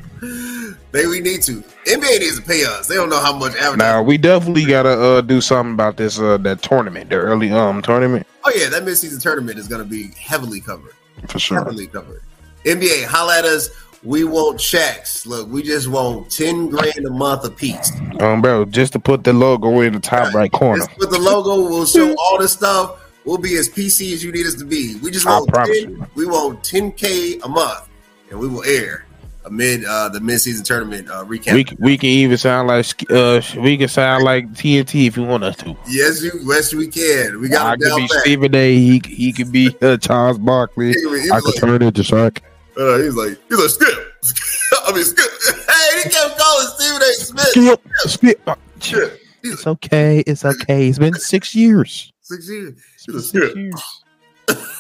Maybe 0.93 1.07
we 1.09 1.21
need 1.21 1.43
to. 1.43 1.63
NBA 1.85 2.21
needs 2.21 2.39
to 2.39 2.45
pay 2.45 2.65
us. 2.65 2.87
They 2.87 2.95
don't 2.95 3.09
know 3.09 3.21
how 3.21 3.37
much 3.37 3.53
advertising. 3.53 3.79
Now 3.79 4.03
we 4.03 4.19
definitely 4.19 4.65
gotta 4.65 4.91
uh, 4.91 5.21
do 5.21 5.41
something 5.41 5.75
about 5.75 5.97
this 5.97 6.19
uh, 6.19 6.39
that 6.39 6.63
tournament, 6.63 7.11
the 7.11 7.17
early 7.17 7.51
um 7.53 7.83
tournament 7.83 8.27
Oh 8.49 8.53
yeah, 8.57 8.71
that 8.71 8.85
mid-season 8.85 9.21
tournament 9.21 9.59
is 9.59 9.69
going 9.69 9.83
to 9.83 9.89
be 9.89 10.11
heavily 10.19 10.61
covered. 10.61 10.95
for 11.29 11.39
sure. 11.39 11.59
Heavily 11.59 11.87
covered. 11.87 12.23
NBA, 12.65 13.05
holla 13.05 13.39
at 13.39 13.45
us. 13.45 13.69
We 14.03 14.25
want 14.25 14.59
checks. 14.59 15.27
Look, 15.27 15.49
we 15.49 15.63
just 15.63 15.89
want 15.89 16.31
ten 16.31 16.69
grand 16.69 17.05
a 17.05 17.11
month 17.11 17.45
a 17.45 17.51
piece. 17.51 17.93
Um, 18.21 18.41
bro, 18.41 18.65
just 18.65 18.95
to 18.95 19.01
put 19.01 19.25
the 19.25 19.35
logo 19.35 19.81
in 19.81 19.93
the 19.93 20.01
top 20.01 20.33
right 20.33 20.51
corner. 20.51 20.85
Just 20.87 20.99
with 20.99 21.11
the 21.11 21.19
logo, 21.19 21.69
we'll 21.69 21.85
show 21.85 22.15
all 22.15 22.39
the 22.39 22.49
stuff. 22.49 23.13
We'll 23.27 23.39
be 23.39 23.57
as 23.57 23.69
PC 23.69 24.15
as 24.15 24.25
you 24.25 24.33
need 24.33 24.47
us 24.47 24.55
to 24.55 24.65
be. 24.65 24.97
We 25.03 25.11
just 25.11 25.27
want 25.27 25.49
promise 25.49 25.83
10, 25.83 25.91
you. 25.91 26.07
we 26.15 26.25
want 26.25 26.63
10k 26.63 27.45
a 27.45 27.49
month, 27.49 27.89
and 28.31 28.39
we 28.39 28.49
will 28.49 28.65
air 28.65 29.05
amid 29.45 29.85
uh, 29.85 30.09
the 30.11 30.21
mid-season 30.21 30.65
tournament 30.65 31.09
uh, 31.11 31.25
recap. 31.25 31.55
We 31.55 31.67
we 31.79 31.99
can 31.99 32.11
even 32.11 32.37
sound 32.37 32.69
like 32.69 32.87
uh 33.11 33.41
we 33.59 33.77
can 33.77 33.89
sound 33.89 34.25
like 34.25 34.53
TNT 34.53 35.07
if 35.07 35.17
you 35.17 35.23
want 35.25 35.45
us 35.45 35.57
to. 35.57 35.77
yes, 35.89 36.23
you, 36.23 36.33
yes, 36.45 36.75
we 36.75 36.89
can. 36.89 37.41
We 37.41 37.49
got 37.49 37.67
I 37.67 37.77
could 37.77 37.97
be 37.97 38.09
pat. 38.09 38.21
Stephen 38.23 38.55
A. 38.55 38.75
He 38.75 39.03
he 39.07 39.33
could 39.33 39.51
be 39.53 39.75
uh, 39.81 39.97
Charles 39.99 40.39
Barkley. 40.39 40.93
He 40.93 41.21
he 41.23 41.31
I 41.31 41.41
could 41.41 41.55
like- 41.55 41.57
turn 41.57 41.83
into 41.83 42.03
Shaq. 42.03 42.41
Uh, 42.77 42.99
he's 42.99 43.15
like, 43.15 43.37
he's 43.49 43.59
like, 43.59 43.71
skip. 43.71 44.79
I 44.87 44.93
mean, 44.93 45.03
skip. 45.05 45.27
hey, 45.69 46.03
he 46.05 46.11
kept 46.11 46.39
calling 46.39 46.67
Stephen 46.77 47.03
A. 47.03 47.13
Smith. 47.15 47.47
Skip, 47.49 47.81
skip. 48.07 48.51
Skip. 48.81 49.21
He's 49.43 49.53
It's 49.55 49.67
okay. 49.67 50.19
It's 50.21 50.45
okay. 50.45 50.89
It's 50.89 50.99
been 50.99 51.15
six 51.15 51.55
years. 51.57 52.13
Six 52.21 52.49
years. 52.49 52.75
It's 52.95 53.05
He's 53.07 53.33
been 53.33 53.41
like, 53.43 53.49
six 53.49 53.57
years. 53.57 54.05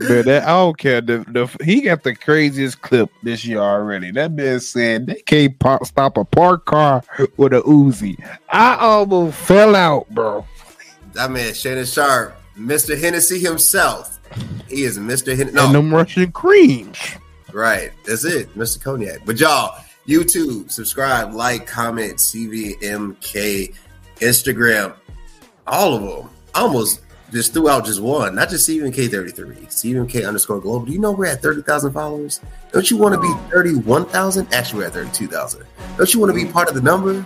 Man, 0.00 0.24
that, 0.26 0.44
I 0.44 0.50
don't 0.50 0.78
care. 0.78 1.00
The, 1.00 1.24
the, 1.28 1.64
he 1.64 1.80
got 1.80 2.02
the 2.02 2.14
craziest 2.14 2.80
clip 2.82 3.10
this 3.22 3.44
year 3.44 3.58
already. 3.58 4.10
That 4.10 4.32
man 4.32 4.60
said 4.60 5.06
they 5.06 5.22
can't 5.22 5.58
pop, 5.58 5.84
stop 5.86 6.16
a 6.16 6.24
parked 6.24 6.66
car 6.66 7.02
with 7.36 7.52
a 7.52 7.60
Uzi. 7.62 8.16
I 8.48 8.76
almost 8.76 9.36
fell 9.36 9.74
out, 9.74 10.08
bro. 10.10 10.46
That 11.14 11.30
man, 11.30 11.54
Shannon 11.54 11.84
Sharpe, 11.84 12.36
Mr. 12.56 12.98
Hennessy 12.98 13.38
himself. 13.38 14.18
He 14.68 14.82
is 14.82 14.98
Mr. 14.98 15.36
Hennessy. 15.36 15.56
No, 15.56 15.66
And 15.66 15.74
them 15.74 15.94
Russian 15.94 16.30
creams. 16.32 16.98
Right. 17.52 17.92
That's 18.04 18.24
it, 18.24 18.54
Mr. 18.56 18.82
Cognac. 18.82 19.24
But 19.24 19.40
y'all, 19.40 19.82
YouTube, 20.06 20.70
subscribe, 20.70 21.34
like, 21.34 21.66
comment, 21.66 22.14
CVMK, 22.18 23.74
Instagram, 24.20 24.94
all 25.66 25.94
of 25.94 26.02
them. 26.02 26.30
Almost 26.54 27.00
just 27.32 27.52
threw 27.52 27.68
out 27.68 27.84
just 27.84 28.00
one, 28.00 28.34
not 28.34 28.48
just 28.48 28.68
CVMK33, 28.68 29.66
CVMK 29.66 30.26
underscore 30.26 30.60
global. 30.60 30.86
Do 30.86 30.92
you 30.92 30.98
know 30.98 31.12
we're 31.12 31.26
at 31.26 31.42
30,000 31.42 31.92
followers? 31.92 32.40
Don't 32.72 32.90
you 32.90 32.96
want 32.96 33.14
to 33.14 33.20
be 33.20 33.32
31,000? 33.50 34.52
Actually, 34.54 34.80
we're 34.80 34.86
at 34.86 34.92
32,000. 34.94 35.64
Don't 35.96 36.14
you 36.14 36.20
want 36.20 36.34
to 36.34 36.44
be 36.44 36.50
part 36.50 36.68
of 36.68 36.74
the 36.74 36.82
number? 36.82 37.24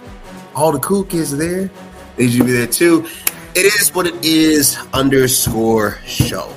All 0.54 0.72
the 0.72 0.80
cool 0.80 1.04
kids 1.04 1.32
are 1.32 1.36
there. 1.36 1.70
You 2.18 2.38
to 2.38 2.44
be 2.44 2.52
there 2.52 2.66
too. 2.66 3.06
It 3.54 3.66
is 3.66 3.94
what 3.94 4.06
it 4.06 4.24
is 4.24 4.78
underscore 4.92 5.98
show. 6.04 6.52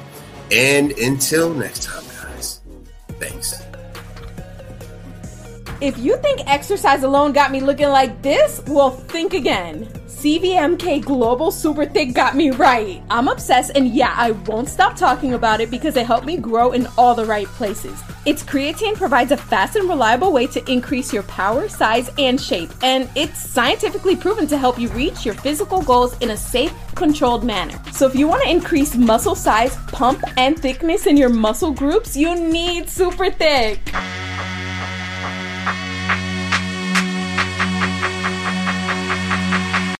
And 0.52 0.92
until 0.94 1.54
next 1.54 1.84
time, 1.84 2.04
guys, 2.22 2.62
thanks. 3.20 3.62
If 5.82 5.98
you 5.98 6.18
think 6.18 6.42
exercise 6.48 7.04
alone 7.04 7.34
got 7.34 7.52
me 7.52 7.60
looking 7.60 7.90
like 7.90 8.22
this, 8.22 8.62
well, 8.68 8.92
think 8.92 9.34
again. 9.34 9.88
CVMK 10.26 11.06
Global 11.06 11.52
Super 11.52 11.86
Thick 11.86 12.16
got 12.16 12.36
me 12.36 12.50
right. 12.50 13.00
I'm 13.12 13.28
obsessed, 13.28 13.74
and 13.76 13.88
yeah, 13.88 14.12
I 14.18 14.32
won't 14.32 14.68
stop 14.68 14.96
talking 14.96 15.36
about 15.36 15.62
it 15.62 15.70
because 15.70 15.96
it 15.98 16.08
helped 16.08 16.26
me 16.26 16.36
grow 16.36 16.72
in 16.72 16.88
all 16.98 17.14
the 17.14 17.26
right 17.26 17.46
places. 17.46 18.02
Its 18.26 18.42
creatine 18.42 18.96
provides 18.96 19.32
a 19.32 19.38
fast 19.38 19.76
and 19.76 19.88
reliable 19.88 20.34
way 20.34 20.48
to 20.48 20.72
increase 20.72 21.14
your 21.14 21.22
power, 21.24 21.70
size, 21.70 22.10
and 22.18 22.42
shape, 22.42 22.72
and 22.82 23.08
it's 23.14 23.38
scientifically 23.38 24.16
proven 24.16 24.48
to 24.48 24.58
help 24.58 24.80
you 24.80 24.90
reach 24.94 25.28
your 25.28 25.36
physical 25.36 25.84
goals 25.84 26.18
in 26.18 26.32
a 26.32 26.38
safe, 26.38 26.74
controlled 26.96 27.44
manner. 27.44 27.80
So 27.92 28.08
if 28.08 28.16
you 28.16 28.28
want 28.28 28.42
to 28.46 28.50
increase 28.50 28.96
muscle 28.96 29.36
size, 29.36 29.76
pump, 29.90 30.24
and 30.38 30.60
thickness 30.60 31.06
in 31.06 31.18
your 31.18 31.30
muscle 31.30 31.72
groups, 31.72 32.18
you 32.18 32.34
need 32.34 32.90
Super 32.90 33.30
Thick. 33.30 33.80